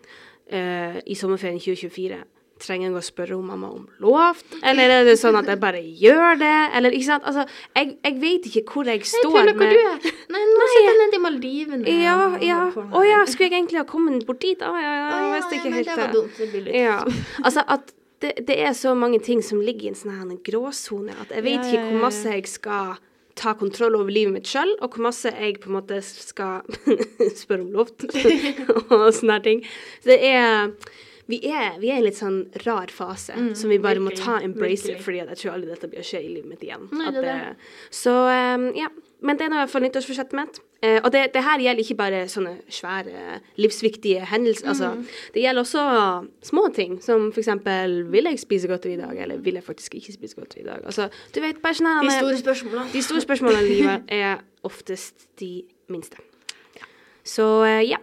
Uh, 0.52 0.98
I 1.06 1.16
sommerferien 1.16 1.62
2024. 1.62 2.24
Trenger 2.62 2.90
jeg 2.90 2.98
å 3.00 3.04
spørre 3.06 3.38
om 3.38 3.48
mamma 3.50 3.70
om 3.74 3.86
lov? 4.04 4.42
Eller 4.62 4.92
er 5.00 5.08
det 5.08 5.16
sånn 5.18 5.38
at 5.40 5.48
jeg 5.50 5.58
bare 5.62 5.80
gjør 5.82 6.38
det? 6.42 6.58
Eller, 6.78 6.94
ikke 6.94 7.08
sant? 7.08 7.26
Altså, 7.30 7.46
jeg, 7.78 7.96
jeg 8.06 8.18
vet 8.22 8.50
ikke 8.52 8.64
hvor 8.70 8.92
jeg 8.92 9.02
Jeg 9.02 9.10
står 9.10 9.32
hvor 9.34 9.50
med 9.58 9.74
du 9.74 9.80
er. 9.80 10.12
Nei, 10.36 10.44
nå 10.52 10.68
sitter 10.74 10.90
jeg 10.90 11.00
nede 11.00 11.18
i 11.18 11.24
Maldivene. 11.24 11.96
Ja, 12.04 12.18
ja. 12.46 12.60
Å 12.70 13.06
ja, 13.08 13.24
skulle 13.30 13.50
jeg 13.50 13.58
egentlig 13.64 13.82
ha 13.82 13.88
kommet 13.90 14.28
bort 14.28 14.44
dit? 14.44 14.62
Å 14.62 14.76
ja, 14.78 14.94
Å, 15.02 15.16
jeg 15.16 15.26
ja, 15.26 15.34
visste 15.40 15.58
ikke 15.58 15.74
helt 15.78 15.92
det 15.92 15.98
var 16.04 16.16
dumt. 16.18 16.38
Det 16.38 16.52
blir 16.54 16.72
Ja. 16.78 17.00
Altså 17.46 17.64
at 17.66 17.94
det, 18.22 18.36
det 18.46 18.58
er 18.62 18.74
så 18.78 18.94
mange 18.94 19.20
ting 19.26 19.42
som 19.42 19.62
ligger 19.64 19.90
i 19.90 19.94
en 19.96 19.98
sånn 19.98 20.36
gråsone 20.46 21.16
at 21.24 21.32
jeg 21.34 21.46
vet 21.48 21.64
ikke 21.66 21.80
ja, 21.80 21.82
ja, 21.82 21.88
hvor 21.90 22.04
masse 22.06 22.36
jeg 22.36 22.46
skal 22.50 23.00
ta 23.42 23.54
kontroll 23.58 23.96
over 23.98 24.12
livet 24.14 24.36
mitt 24.36 24.50
sjøl, 24.50 24.76
og 24.84 24.94
hvor 24.94 25.08
masse 25.08 25.32
jeg 25.32 25.58
på 25.64 25.72
en 25.72 25.78
måte 25.80 26.02
skal 26.06 26.62
spørre 27.42 27.64
om 27.64 27.72
lov 27.74 27.90
og 29.00 29.08
sånne 29.16 29.40
ting. 29.46 29.64
Så 30.04 30.12
det 30.14 30.20
er 30.28 30.74
vi 31.32 31.40
er, 31.50 31.78
vi 31.82 31.90
er 31.92 31.98
i 31.98 32.02
en 32.02 32.08
litt 32.10 32.18
sånn 32.20 32.42
rar 32.66 32.92
fase 32.94 33.34
som 33.58 33.70
vi 33.72 33.78
bare 33.82 34.00
må 34.04 34.12
Mm, 34.12 34.18
ta 34.20 34.40
embrace 34.44 34.84
virkelig. 34.90 35.04
fordi 35.06 35.18
jeg 35.24 35.38
tror 35.42 35.54
aldri 35.56 35.70
dette 35.72 35.88
blir 35.92 36.02
å 36.04 36.08
skje 36.08 36.20
i 36.26 36.34
livet 36.36 36.50
mitt 36.52 36.64
igjen. 36.68 36.90
Nei, 36.92 37.12
det 37.16 37.22
det. 37.24 37.38
Så 37.92 38.12
um, 38.28 38.68
ja. 38.78 38.90
Men 39.22 39.38
det 39.38 39.46
er 39.46 39.50
nå 39.54 39.58
i 39.60 39.62
hvert 39.62 39.70
fall 39.70 39.84
nyttårsforsettet 39.86 40.34
mitt. 40.34 40.56
Eh, 40.82 40.96
og 41.06 41.12
det, 41.14 41.28
det 41.36 41.44
her 41.46 41.60
gjelder 41.62 41.84
ikke 41.84 41.96
bare 42.00 42.22
sånne 42.26 42.56
svære, 42.74 43.36
livsviktige 43.62 44.24
hendelser. 44.32 44.72
Altså, 44.72 44.88
Mm. 44.96 45.04
det 45.36 45.44
gjelder 45.44 45.62
også 45.62 45.84
små 46.50 46.64
ting, 46.74 46.96
som 47.06 47.28
eksempel 47.32 47.94
Vil 48.10 48.26
jeg 48.26 48.40
spise 48.42 48.68
godteri 48.68 48.96
i 48.96 49.02
dag, 49.04 49.14
eller 49.22 49.38
vil 49.38 49.54
jeg 49.60 49.64
faktisk 49.64 49.94
ikke 50.00 50.16
spise 50.18 50.36
godteri 50.40 50.64
i 50.64 50.70
dag? 50.72 50.82
Altså, 50.90 51.06
du 51.36 51.40
vet, 51.40 51.62
bare 51.62 51.78
sånn 51.78 52.02
De 52.02 52.10
store 52.18 52.42
spørsmålene. 52.42 52.92
de 52.98 53.02
store 53.06 53.22
spørsmålene 53.22 53.62
i 53.62 53.70
livet 53.76 54.02
er 54.10 54.42
oftest 54.66 55.28
de 55.40 55.52
minste. 55.94 56.18
Så 57.24 57.46
eh, 57.70 57.84
ja, 57.92 57.98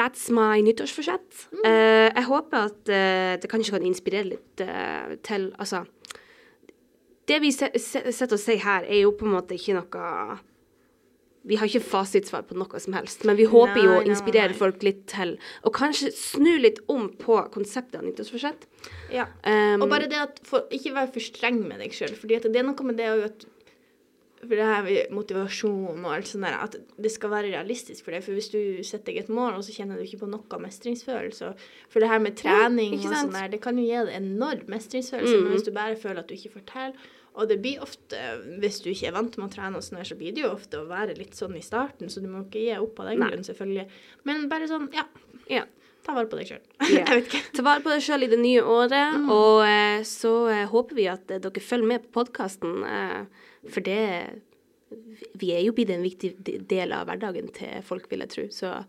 that's 0.00 0.30
my 0.32 0.62
nyttårsforsett. 0.64 1.46
Eh, 1.60 2.08
jeg 2.08 2.26
håper 2.32 2.68
at 2.70 2.92
uh, 2.92 3.32
det 3.42 3.50
kanskje 3.52 3.76
kan 3.76 3.84
inspirere 3.86 4.30
litt 4.32 4.64
uh, 4.64 5.16
til 5.26 5.50
Altså 5.60 5.84
Det 7.28 7.40
vi 7.44 7.52
se- 7.54 7.74
se- 7.78 8.08
sitter 8.10 8.34
og 8.34 8.40
sier 8.42 8.62
her, 8.64 8.86
er 8.88 9.04
jo 9.04 9.12
på 9.14 9.28
en 9.28 9.36
måte 9.36 9.54
ikke 9.54 9.76
noe 9.76 10.38
vi 11.48 11.56
har 11.56 11.70
ikke 11.70 11.80
fasitsvar 11.80 12.42
på 12.44 12.56
noe 12.58 12.80
som 12.82 12.92
helst, 12.92 13.22
men 13.24 13.36
vi 13.38 13.46
håper 13.48 13.78
jo 13.80 13.92
å 13.96 14.02
inspirere 14.04 14.50
nei, 14.50 14.56
nei. 14.56 14.58
folk 14.60 14.82
litt 14.84 15.06
til 15.08 15.30
å 15.64 15.70
kanskje 15.72 16.10
snu 16.12 16.50
litt 16.60 16.82
om 16.92 17.06
på 17.16 17.38
konseptet 17.54 17.96
av 17.96 18.04
nyttårsforsett. 18.04 18.66
Ja. 19.14 19.24
Um, 19.46 19.86
Og 19.86 19.88
bare 19.88 20.10
det 20.10 20.20
at 20.20 20.42
for, 20.44 20.66
ikke 20.68 20.92
vær 20.98 21.08
for 21.14 21.24
streng 21.24 21.62
med 21.64 21.80
deg 21.80 21.96
sjøl, 21.96 22.12
for 22.12 22.28
det 22.28 22.44
er 22.44 22.66
noe 22.68 22.84
med 22.90 23.00
det 23.00 23.08
at 23.30 23.48
for 24.40 24.56
det 24.56 24.64
her 24.64 24.82
med 24.86 25.10
motivasjon 25.12 26.00
og 26.04 26.12
alt 26.16 26.26
sånt 26.30 26.46
der, 26.46 26.54
at 26.64 26.76
det 26.96 27.10
skal 27.12 27.28
være 27.30 27.50
realistisk 27.52 28.04
for 28.06 28.14
deg. 28.16 28.22
For 28.24 28.32
hvis 28.32 28.48
du 28.54 28.60
setter 28.88 29.12
deg 29.12 29.18
et 29.24 29.28
mål, 29.28 29.58
og 29.58 29.64
så 29.66 29.74
kjenner 29.76 29.98
du 30.00 30.04
ikke 30.06 30.22
på 30.22 30.28
noe 30.32 30.60
mestringsfølelse 30.64 31.50
For 31.92 32.00
det 32.00 32.08
her 32.08 32.22
med 32.24 32.36
trening 32.40 32.94
ikke 32.96 33.10
og 33.10 33.16
sånn 33.18 33.32
der, 33.36 33.48
det 33.52 33.60
kan 33.60 33.76
jo 33.76 33.84
gi 33.84 33.98
deg 34.08 34.14
enorm 34.16 34.62
mestringsfølelse, 34.72 35.36
Mm. 35.36 35.42
men 35.44 35.52
hvis 35.56 35.66
du 35.68 35.72
bare 35.76 35.96
føler 36.00 36.22
at 36.24 36.28
du 36.28 36.34
ikke 36.38 36.54
får 36.56 36.64
til 36.72 36.94
Og 37.36 37.48
det 37.48 37.60
blir 37.62 37.82
ofte, 37.84 38.16
hvis 38.62 38.80
du 38.82 38.88
ikke 38.90 39.06
er 39.06 39.12
vant 39.14 39.36
med 39.38 39.46
å 39.50 39.52
trene 39.54 39.76
og 39.78 39.84
sånn 39.86 39.98
her, 40.00 40.08
så 40.08 40.16
blir 40.18 40.32
det 40.34 40.42
jo 40.42 40.48
ofte 40.50 40.80
å 40.80 40.88
være 40.88 41.14
litt 41.18 41.36
sånn 41.38 41.54
i 41.56 41.62
starten, 41.62 42.08
så 42.10 42.20
du 42.20 42.26
må 42.26 42.40
ikke 42.48 42.64
gi 42.64 42.72
opp 42.80 42.98
av 43.00 43.06
den 43.12 43.20
grunn, 43.22 43.44
selvfølgelig. 43.46 43.84
Men 44.26 44.48
bare 44.50 44.66
sånn, 44.66 44.88
ja, 44.96 45.04
ja. 45.48 45.62
ta 46.02 46.12
vare 46.16 46.26
på 46.26 46.40
deg 46.40 46.48
sjøl. 46.50 46.64
Ja. 46.96 47.04
Ikke. 47.20 47.38
Ta 47.54 47.62
vare 47.62 47.84
på 47.84 47.92
deg 47.94 48.02
sjøl 48.02 48.24
i 48.26 48.30
det 48.32 48.40
nye 48.40 48.64
året, 48.66 49.14
Mm. 49.20 49.30
og 49.30 49.62
eh, 49.68 50.02
så 50.02 50.32
eh, 50.50 50.66
håper 50.72 50.94
vi 50.98 51.06
at 51.12 51.30
eh, 51.30 51.38
dere 51.38 51.62
følger 51.62 51.86
med 51.86 52.02
på 52.08 52.18
podkasten, 52.24 52.82
eh, 52.82 53.24
for 53.68 53.80
det 53.80 54.40
Vi 55.38 55.52
er 55.54 55.60
jo 55.62 55.72
blitt 55.72 55.90
en 55.94 56.02
viktig 56.02 56.32
del 56.66 56.92
av 56.92 57.06
hverdagen 57.06 57.52
til 57.54 57.82
folk, 57.86 58.08
vil 58.10 58.24
jeg 58.24 58.28
tro. 58.32 58.44
Så 58.50 58.84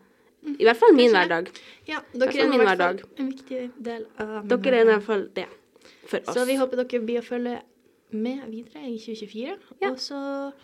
i 0.58 0.64
hvert 0.66 0.78
fall 0.80 0.96
min 0.98 1.12
hverdag. 1.14 1.52
Ja, 1.86 2.00
dere 2.14 2.32
er 2.32 2.54
i 2.56 2.58
hvert 2.58 2.78
fall 2.80 3.02
en 3.22 3.28
viktig 3.30 3.60
del 3.78 4.08
av 4.18 4.32
min 4.46 4.48
Dere 4.50 4.80
er 4.80 4.82
i 4.82 4.90
hvert 4.90 5.04
fall 5.06 5.28
det 5.36 5.46
for 6.10 6.18
oss. 6.26 6.34
Så 6.34 6.46
vi 6.50 6.56
håper 6.58 6.82
dere 6.82 7.04
blir 7.06 7.20
å 7.22 7.26
følge 7.28 7.60
med 8.12 8.42
videre 8.50 8.82
i 8.90 8.98
2024. 8.98 9.54
Ja. 9.84 9.92
Og 9.92 10.00
så 10.02 10.18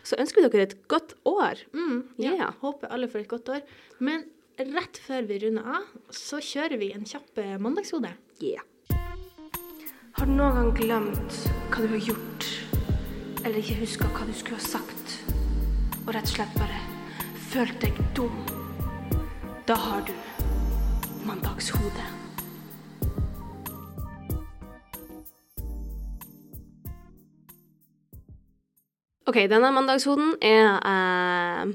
Så 0.04 0.18
ønsker 0.20 0.42
vi 0.42 0.50
dere 0.50 0.64
et 0.72 0.88
godt 0.88 1.14
år. 1.26 1.62
mm, 1.72 2.02
ja, 2.18 2.34
Ja. 2.36 2.50
håper 2.62 2.90
alle 2.90 3.08
får 3.08 3.20
et 3.22 3.28
godt 3.28 3.50
år. 3.50 3.62
Men 4.00 4.26
rett 4.58 4.98
før 4.98 5.28
vi 5.28 5.38
runder 5.46 5.64
av, 5.64 5.84
så 6.10 6.42
kjører 6.42 6.80
vi 6.80 6.92
en 6.94 7.06
kjapp 7.06 7.38
eh, 7.38 7.58
mandagshode. 7.60 8.10
Yeah. 8.42 8.64
Har 10.18 10.26
du 10.26 10.32
noen 10.32 10.56
gang 10.56 10.72
glemt 10.74 11.30
hva 11.70 11.78
du 11.86 11.88
har 11.94 12.00
gjort, 12.10 12.57
eller 13.46 13.58
ikke 13.62 13.80
huska 13.82 14.10
hva 14.14 14.28
du 14.28 14.34
skulle 14.36 14.60
ha 14.60 14.68
sagt, 14.68 15.18
og 16.06 16.14
rett 16.16 16.30
og 16.30 16.36
slett 16.36 16.56
bare 16.58 16.80
følt 17.52 17.82
deg 17.84 18.00
dum? 18.18 18.38
Da 19.68 19.76
har 19.76 20.06
du 20.08 20.14
mandagshode. 21.28 22.06
OK, 29.28 29.42
denne 29.52 29.74
mandagshoden 29.76 30.38
er 30.40 30.78
eh, 30.88 31.72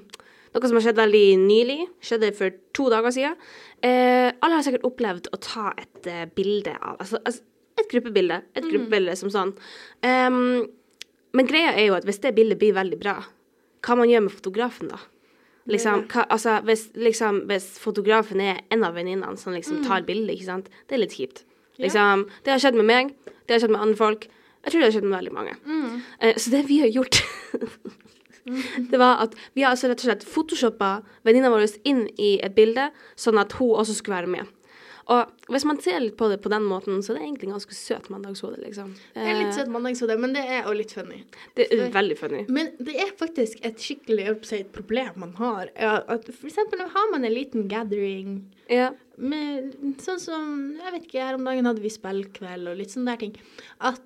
noe 0.54 0.68
som 0.68 0.78
har 0.78 0.84
skjedd 0.86 1.00
veldig 1.02 1.26
nylig. 1.42 1.80
Skjedde 2.00 2.32
for 2.36 2.54
to 2.72 2.88
dager 2.92 3.12
siden. 3.12 3.36
Eh, 3.84 4.30
alle 4.32 4.56
har 4.56 4.64
sikkert 4.64 4.86
opplevd 4.88 5.28
å 5.34 5.40
ta 5.42 5.72
et 5.76 6.08
eh, 6.08 6.24
bilde 6.32 6.72
av 6.78 6.96
Altså, 7.02 7.20
altså 7.20 7.44
et 7.80 7.88
gruppebilde. 7.92 8.40
Et 8.56 8.64
gruppebilde 8.64 9.16
som 9.20 9.32
sånn. 9.32 9.52
Em, 10.04 10.64
men 11.32 11.48
greia 11.48 11.72
er 11.72 11.88
jo 11.88 11.96
at 11.96 12.06
hvis 12.08 12.20
det 12.22 12.34
bildet 12.36 12.60
blir 12.60 12.76
veldig 12.76 12.98
bra, 13.00 13.16
hva 13.82 13.96
man 13.98 14.10
gjør 14.10 14.26
med 14.26 14.34
fotografen 14.36 14.92
da? 14.92 15.00
Liksom, 15.70 16.06
hva, 16.10 16.26
altså, 16.34 16.56
hvis, 16.66 16.88
liksom, 16.98 17.44
hvis 17.50 17.68
fotografen 17.82 18.42
er 18.42 18.62
en 18.74 18.82
av 18.86 18.96
venninnene 18.98 19.38
som 19.38 19.54
liksom 19.54 19.84
tar 19.86 20.06
bildet, 20.06 20.34
ikke 20.34 20.48
sant? 20.48 20.70
Det 20.90 20.96
er 20.96 21.02
litt 21.04 21.14
kjipt. 21.14 21.44
Liksom, 21.82 22.26
det 22.44 22.54
har 22.54 22.62
skjedd 22.62 22.78
med 22.78 22.88
meg, 22.88 23.12
det 23.46 23.54
har 23.54 23.62
skjedd 23.62 23.74
med 23.74 23.84
andre 23.84 23.98
folk. 24.00 24.26
Jeg 24.62 24.72
tror 24.72 24.82
det 24.82 24.88
har 24.88 24.96
skjedd 24.96 25.06
med 25.08 25.18
veldig 25.18 25.34
mange. 25.34 25.54
Eh, 26.20 26.38
så 26.38 26.52
det 26.54 26.64
vi 26.68 26.80
har 26.82 26.90
gjort, 26.90 27.18
det 28.90 28.98
var 28.98 29.22
at 29.24 29.38
vi 29.54 29.64
har 29.64 29.74
altså 29.74 29.90
rett 29.90 30.02
og 30.02 30.10
slett 30.10 30.26
photoshoppa 30.26 30.90
venninna 31.26 31.50
vår 31.50 31.66
inn 31.88 32.04
i 32.18 32.36
et 32.42 32.54
bilde, 32.58 32.90
sånn 33.18 33.40
at 33.42 33.54
hun 33.58 33.74
også 33.78 33.96
skulle 33.98 34.20
være 34.20 34.34
med. 34.34 34.50
Og 35.10 35.30
hvis 35.50 35.64
man 35.66 35.80
ser 35.82 35.98
litt 36.00 36.16
på 36.16 36.28
det 36.30 36.38
på 36.44 36.50
den 36.52 36.62
måten, 36.62 37.00
så 37.02 37.12
er 37.12 37.18
det 37.18 37.24
egentlig 37.26 37.48
en 37.48 37.56
ganske 37.56 37.74
søt 37.74 38.08
mandagshode, 38.12 38.60
liksom. 38.62 38.92
Det 39.14 39.24
er 39.24 39.38
litt 39.40 39.48
Eh, 39.48 39.56
søt 39.56 39.70
mandagshode, 39.72 40.18
men 40.22 40.32
det 40.36 40.44
er 40.46 40.62
også 40.62 40.76
litt 40.78 40.92
funny. 40.92 41.22
Det 41.58 41.66
er 41.72 41.90
veldig 41.90 42.18
funny. 42.20 42.44
Men 42.48 42.70
det 42.78 42.94
er 43.02 43.10
faktisk 43.18 43.58
et 43.66 43.82
skikkelig 43.82 44.28
et 44.52 44.72
problem 44.72 45.18
man 45.24 45.34
har. 45.40 45.68
At 45.76 46.24
for 46.30 46.46
eksempel 46.46 46.80
har 46.80 47.10
man 47.10 47.24
en 47.24 47.34
liten 47.34 47.68
gathering 47.68 48.44
Ja. 48.70 48.90
med 49.18 49.74
sånn 49.98 50.20
som 50.20 50.78
Jeg 50.78 50.92
vet 50.92 51.02
ikke, 51.08 51.20
her 51.26 51.34
om 51.34 51.44
dagen 51.44 51.64
hadde 51.66 51.82
vi 51.82 51.88
spillkveld 51.90 52.68
og 52.70 52.76
litt 52.78 52.88
sånne 52.90 53.06
der 53.12 53.16
ting. 53.16 53.36
At 53.80 54.00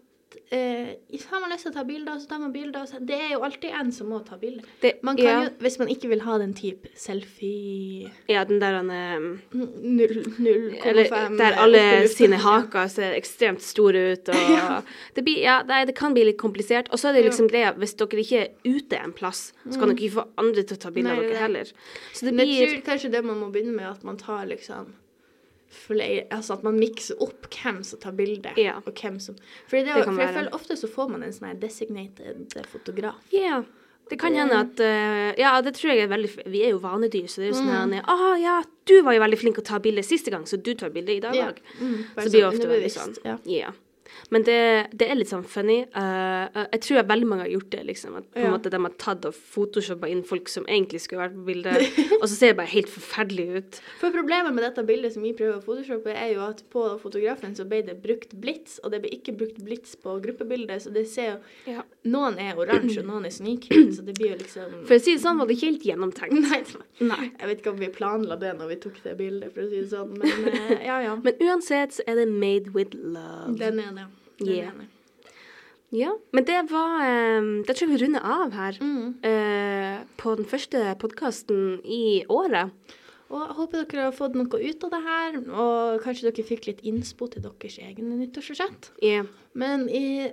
eh, 0.51 0.95
har 1.31 1.41
man 1.41 1.51
lyst 1.51 1.63
til 1.67 1.73
å 1.73 1.75
ta 1.75 1.85
bilder, 1.85 2.19
så 2.23 2.29
tar 2.29 2.39
man 2.39 2.53
bilder. 2.53 2.85
så- 2.87 3.01
Det 3.05 3.15
er 3.19 3.33
jo 3.33 3.41
alltid 3.41 3.71
en 3.81 3.93
som 3.93 4.07
må 4.09 4.25
ta 4.25 4.37
bilder. 4.37 4.65
Det- 4.81 5.03
Man 5.03 5.17
kan 5.17 5.25
ja. 5.27 5.43
jo, 5.45 5.51
hvis 5.61 5.79
man 5.79 5.89
ikke 5.89 6.09
vil 6.09 6.21
ha 6.21 6.39
den 6.39 6.55
type 6.55 6.89
selfie 6.97 8.11
ja, 8.29 8.45
den 8.45 8.59
der 8.61 8.73
han 8.77 8.91
eh, 8.91 9.19
0,5 9.53 10.87
Eller 10.87 11.05
der 11.39 11.53
eh, 11.53 11.63
alle 11.63 12.09
sine 12.09 12.37
haker 12.37 12.89
ser 12.89 13.15
ekstremt 13.17 13.63
store 13.63 14.13
ut, 14.13 14.29
og 14.29 14.85
det, 15.15 15.25
blir, 15.25 15.39
ja, 15.43 15.63
det, 15.63 15.87
det 15.89 15.97
kan 15.97 16.15
bli 16.15 16.25
litt 16.25 16.39
komplisert. 16.39 16.89
Og 16.93 16.99
så 16.99 17.09
er 17.11 17.19
det 17.19 17.25
liksom 17.31 17.49
greia, 17.51 17.73
hvis 17.77 17.95
dere 17.97 18.23
ikke 18.23 18.43
er 18.45 18.49
ute 18.65 19.01
en 19.03 19.13
plass, 19.17 19.53
så 19.69 19.79
kan 19.79 19.89
dere 19.89 19.99
ikke 19.99 20.17
få 20.21 20.27
andre 20.39 20.63
til 20.63 20.77
å 20.77 20.81
ta 20.81 20.91
bilde 20.91 21.07
Mm. 21.07 21.13
Av 21.19 21.23
er 21.23 21.29
dere 21.29 21.39
heller. 21.39 21.69
Så 22.13 22.25
det 22.27 22.33
blir, 22.35 22.49
jeg 22.51 22.69
tror 22.73 22.87
kanskje 22.93 23.11
det 23.13 23.25
man 23.25 23.39
må 23.39 23.51
begynne 23.53 23.75
med, 23.77 23.87
at 23.87 24.03
man 24.05 24.17
tar 24.19 24.47
liksom 24.51 24.89
flere 25.77 26.27
Altså 26.31 26.57
at 26.57 26.63
man 26.67 26.79
mikser 26.81 27.21
opp 27.23 27.47
hvem 27.53 27.83
som 27.85 27.99
tar 28.03 28.13
bilde, 28.19 28.53
Ja. 28.57 28.77
og 28.85 28.93
hvem 28.95 29.21
som 29.21 29.37
For, 29.69 29.77
det, 29.77 29.87
Det 29.95 30.05
for 30.05 30.21
jeg 30.21 30.35
føler 30.35 30.55
ofte 30.57 30.77
så 30.77 30.89
får 30.89 31.11
man 31.11 31.23
en 31.23 31.33
sånn 31.33 31.61
designated 31.61 32.55
fotograf. 32.73 33.15
Ja. 33.33 33.63
Det 34.09 34.21
kan 34.21 34.35
hende 34.39 34.55
at 34.55 34.79
uh, 34.81 35.33
Ja, 35.41 35.61
det 35.67 35.75
tror 35.75 35.91
jeg 35.95 36.05
er 36.05 36.09
veldig 36.13 36.47
Vi 36.47 36.61
er 36.63 36.71
jo 36.71 36.79
vanedyr, 36.79 37.27
så 37.27 37.41
det 37.43 37.49
er 37.49 37.53
jo 37.55 37.59
sånn 37.59 37.73
Mm. 37.91 37.95
her 37.95 38.03
Å 38.07 38.41
ja, 38.41 38.63
du 38.87 39.03
var 39.03 39.13
jo 39.17 39.21
veldig 39.25 39.39
flink 39.41 39.59
å 39.59 39.65
ta 39.65 39.79
bilde 39.83 40.05
siste 40.07 40.31
gang, 40.31 40.45
så 40.47 40.57
du 40.63 40.75
tar 40.75 40.91
bilde 40.91 41.11
i 41.17 41.21
dag 41.21 41.35
Ja. 41.35 41.49
òg. 41.51 41.59
Mm, 41.81 42.05
Så 42.15 42.23
det 42.23 42.31
blir 42.33 42.41
jo 42.41 42.51
sånn 42.51 42.55
ofte 42.55 42.69
veldig 42.71 42.93
sånn. 42.95 43.17
Ja. 43.25 43.39
Ja. 43.45 43.73
Men 44.31 44.43
det, 44.47 44.59
det 44.97 45.09
er 45.11 45.19
litt 45.19 45.31
sånn 45.31 45.45
funny. 45.47 45.83
Uh, 45.95 46.47
uh, 46.55 46.65
jeg 46.73 46.83
tror 46.87 47.03
veldig 47.07 47.29
mange 47.31 47.45
har 47.47 47.53
gjort 47.53 47.71
det, 47.75 47.83
liksom. 47.91 48.17
At 48.21 48.29
på 48.33 48.41
en 48.41 48.47
Ja. 48.49 48.53
måte 48.55 48.71
de 48.73 48.81
har 48.83 48.95
tatt 48.99 49.25
og 49.29 49.35
photoshoppa 49.35 50.09
inn 50.11 50.23
folk 50.27 50.49
som 50.51 50.67
egentlig 50.67 51.01
skulle 51.05 51.25
vært 51.27 51.37
på 51.37 51.45
bildet, 51.47 51.99
og 52.21 52.27
så 52.29 52.35
ser 52.35 52.53
det 52.53 52.59
bare 52.61 52.73
helt 52.73 52.91
forferdelig 52.91 53.47
ut. 53.61 53.81
For 54.01 54.15
problemet 54.15 54.55
med 54.57 54.65
dette 54.67 54.85
bildet 54.87 55.15
som 55.15 55.23
vi 55.27 55.33
prøver 55.37 55.59
å 55.61 55.65
photoshoppe, 55.65 56.15
er 56.15 56.33
jo 56.35 56.43
at 56.47 56.63
på 56.73 56.85
fotografen 57.03 57.55
så 57.59 57.67
ble 57.69 57.83
det 57.87 57.99
brukt 58.03 58.35
blits, 58.43 58.79
og 58.85 58.93
det 58.95 59.03
ble 59.05 59.13
ikke 59.19 59.37
brukt 59.39 59.61
blits 59.65 59.97
på 60.01 60.17
gruppebildet, 60.25 60.83
så 60.87 60.93
det 60.95 61.07
ser 61.11 61.31
jo 61.35 61.37
Ja. 61.77 61.83
Noen 62.07 62.39
er 62.39 62.59
oransje, 62.59 63.01
og 63.03 63.09
noen 63.11 63.27
er 63.27 63.35
snikhvit, 63.35 63.95
så 63.97 64.05
det 64.07 64.15
blir 64.19 64.35
jo 64.35 64.39
liksom 64.43 64.77
For 64.87 64.97
å 64.99 65.03
si 65.03 65.15
det 65.17 65.23
sånn, 65.25 65.39
var 65.41 65.47
det 65.51 65.57
ikke 65.59 65.71
helt 65.73 65.87
gjennomtenkt. 65.89 66.39
Nei, 66.47 66.63
Nei. 67.07 67.31
jeg 67.39 67.49
vet 67.51 67.63
ikke 67.63 67.73
om 67.75 67.81
vi 67.81 67.89
planla 67.95 68.37
det 68.41 68.53
når 68.59 68.71
vi 68.75 68.77
tok 68.87 69.01
det 69.05 69.17
bildet, 69.19 69.53
for 69.55 69.67
å 69.67 69.71
si 69.71 69.81
det 69.83 69.91
sånn, 69.91 70.15
men 70.19 70.51
uh, 70.51 70.85
ja 70.87 71.01
ja. 71.05 71.17
Men 71.27 71.41
uansett 71.49 71.97
så 71.99 72.05
er 72.07 72.21
det 72.21 72.29
made 72.31 72.71
with 72.75 72.95
love. 72.95 73.57
Den 73.59 73.81
er 73.83 73.93
det. 73.97 74.06
Den 74.39 74.49
Yeah. 74.49 74.73
mener. 74.73 74.93
Ja, 75.95 76.13
men 76.33 76.45
det 76.45 76.71
var 76.71 77.01
eh, 77.07 77.65
Da 77.65 77.73
tror 77.73 77.87
jeg 77.87 77.95
vi 77.95 78.05
runder 78.05 78.21
av 78.21 78.53
her. 78.53 78.79
Mm. 78.81 79.15
eh, 79.23 80.05
på 80.17 80.35
den 80.37 80.45
første 80.45 80.97
podkasten 80.99 81.81
i 81.85 82.25
året. 82.29 82.71
Og 83.27 83.41
jeg 83.43 83.57
håper 83.59 83.87
dere 83.91 84.03
har 84.07 84.15
fått 84.15 84.37
noe 84.39 84.47
ut 84.47 84.85
av 84.87 84.93
det 84.93 85.01
her, 85.03 85.39
og 85.51 86.03
kanskje 86.05 86.29
dere 86.29 86.47
fikk 86.47 86.69
litt 86.69 86.83
innspo 86.87 87.27
til 87.27 87.43
deres 87.43 87.79
egne 87.83 88.21
nyttårsforsett. 88.21 88.93
Yeah. 89.03 89.27
Men 89.59 89.89
i 89.91 90.31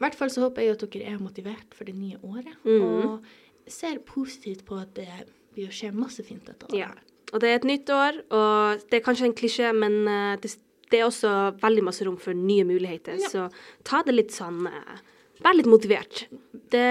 hvert 0.00 0.16
fall 0.18 0.32
så 0.32 0.42
håper 0.48 0.64
jeg 0.64 0.74
at 0.74 0.82
dere 0.90 1.12
er 1.12 1.22
motivert 1.22 1.76
for 1.76 1.86
det 1.86 1.94
nye 1.94 2.18
året, 2.26 2.56
mm. 2.64 2.82
og 2.82 3.70
ser 3.70 4.02
positivt 4.02 4.64
på 4.66 4.80
at 4.80 4.90
det 4.98 5.06
blir 5.54 5.70
å 5.70 5.76
skje 5.76 5.92
masse 5.94 6.24
fint 6.26 6.42
dette 6.48 6.66
året. 6.66 6.80
Ja. 6.80 6.90
Og 7.32 7.40
det 7.40 7.48
er 7.48 7.60
et 7.60 7.68
nytt 7.68 7.88
år, 7.94 8.18
og 8.34 8.82
det 8.90 8.98
er 8.98 9.06
kanskje 9.06 9.30
en 9.30 9.38
klisjé, 9.38 9.70
men 9.76 10.02
eh, 10.10 10.34
det, 10.42 10.56
det 10.92 11.00
er 11.00 11.08
også 11.08 11.32
veldig 11.62 11.84
masse 11.88 12.04
rom 12.06 12.18
for 12.20 12.36
nye 12.36 12.66
muligheter. 12.68 13.16
Ja. 13.22 13.30
Så 13.32 13.46
ta 13.88 14.02
det 14.06 14.14
litt 14.16 14.34
sånn 14.36 14.66
eh, 14.70 15.00
Vær 15.42 15.56
litt 15.58 15.66
motivert. 15.66 16.26
Det 16.70 16.82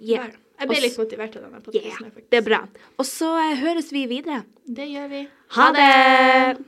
Yeah. 0.00 0.24
Vær- 0.26 0.38
Jeg 0.62 0.68
ble 0.70 0.80
litt 0.82 0.98
motivert 0.98 1.36
av 1.38 1.42
denne 1.44 1.58
yeah. 1.58 1.64
podcasten. 1.66 2.26
Det 2.30 2.38
er 2.38 2.44
bra. 2.46 2.60
Og 2.98 3.06
så 3.06 3.30
eh, 3.38 3.56
høres 3.62 3.92
vi 3.94 4.04
videre. 4.10 4.42
Det 4.66 4.86
gjør 4.90 5.08
vi. 5.10 5.22
Ha 5.58 5.68
det! 5.76 6.64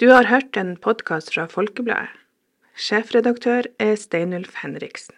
Du 0.00 0.08
har 0.10 0.24
hørt 0.30 0.56
en 0.56 0.74
podkast 0.76 1.32
fra 1.34 1.46
Folkebladet. 1.52 2.10
Sjefredaktør 2.74 3.68
er 3.78 3.98
Steinulf 4.00 4.54
Henriksen. 4.62 5.14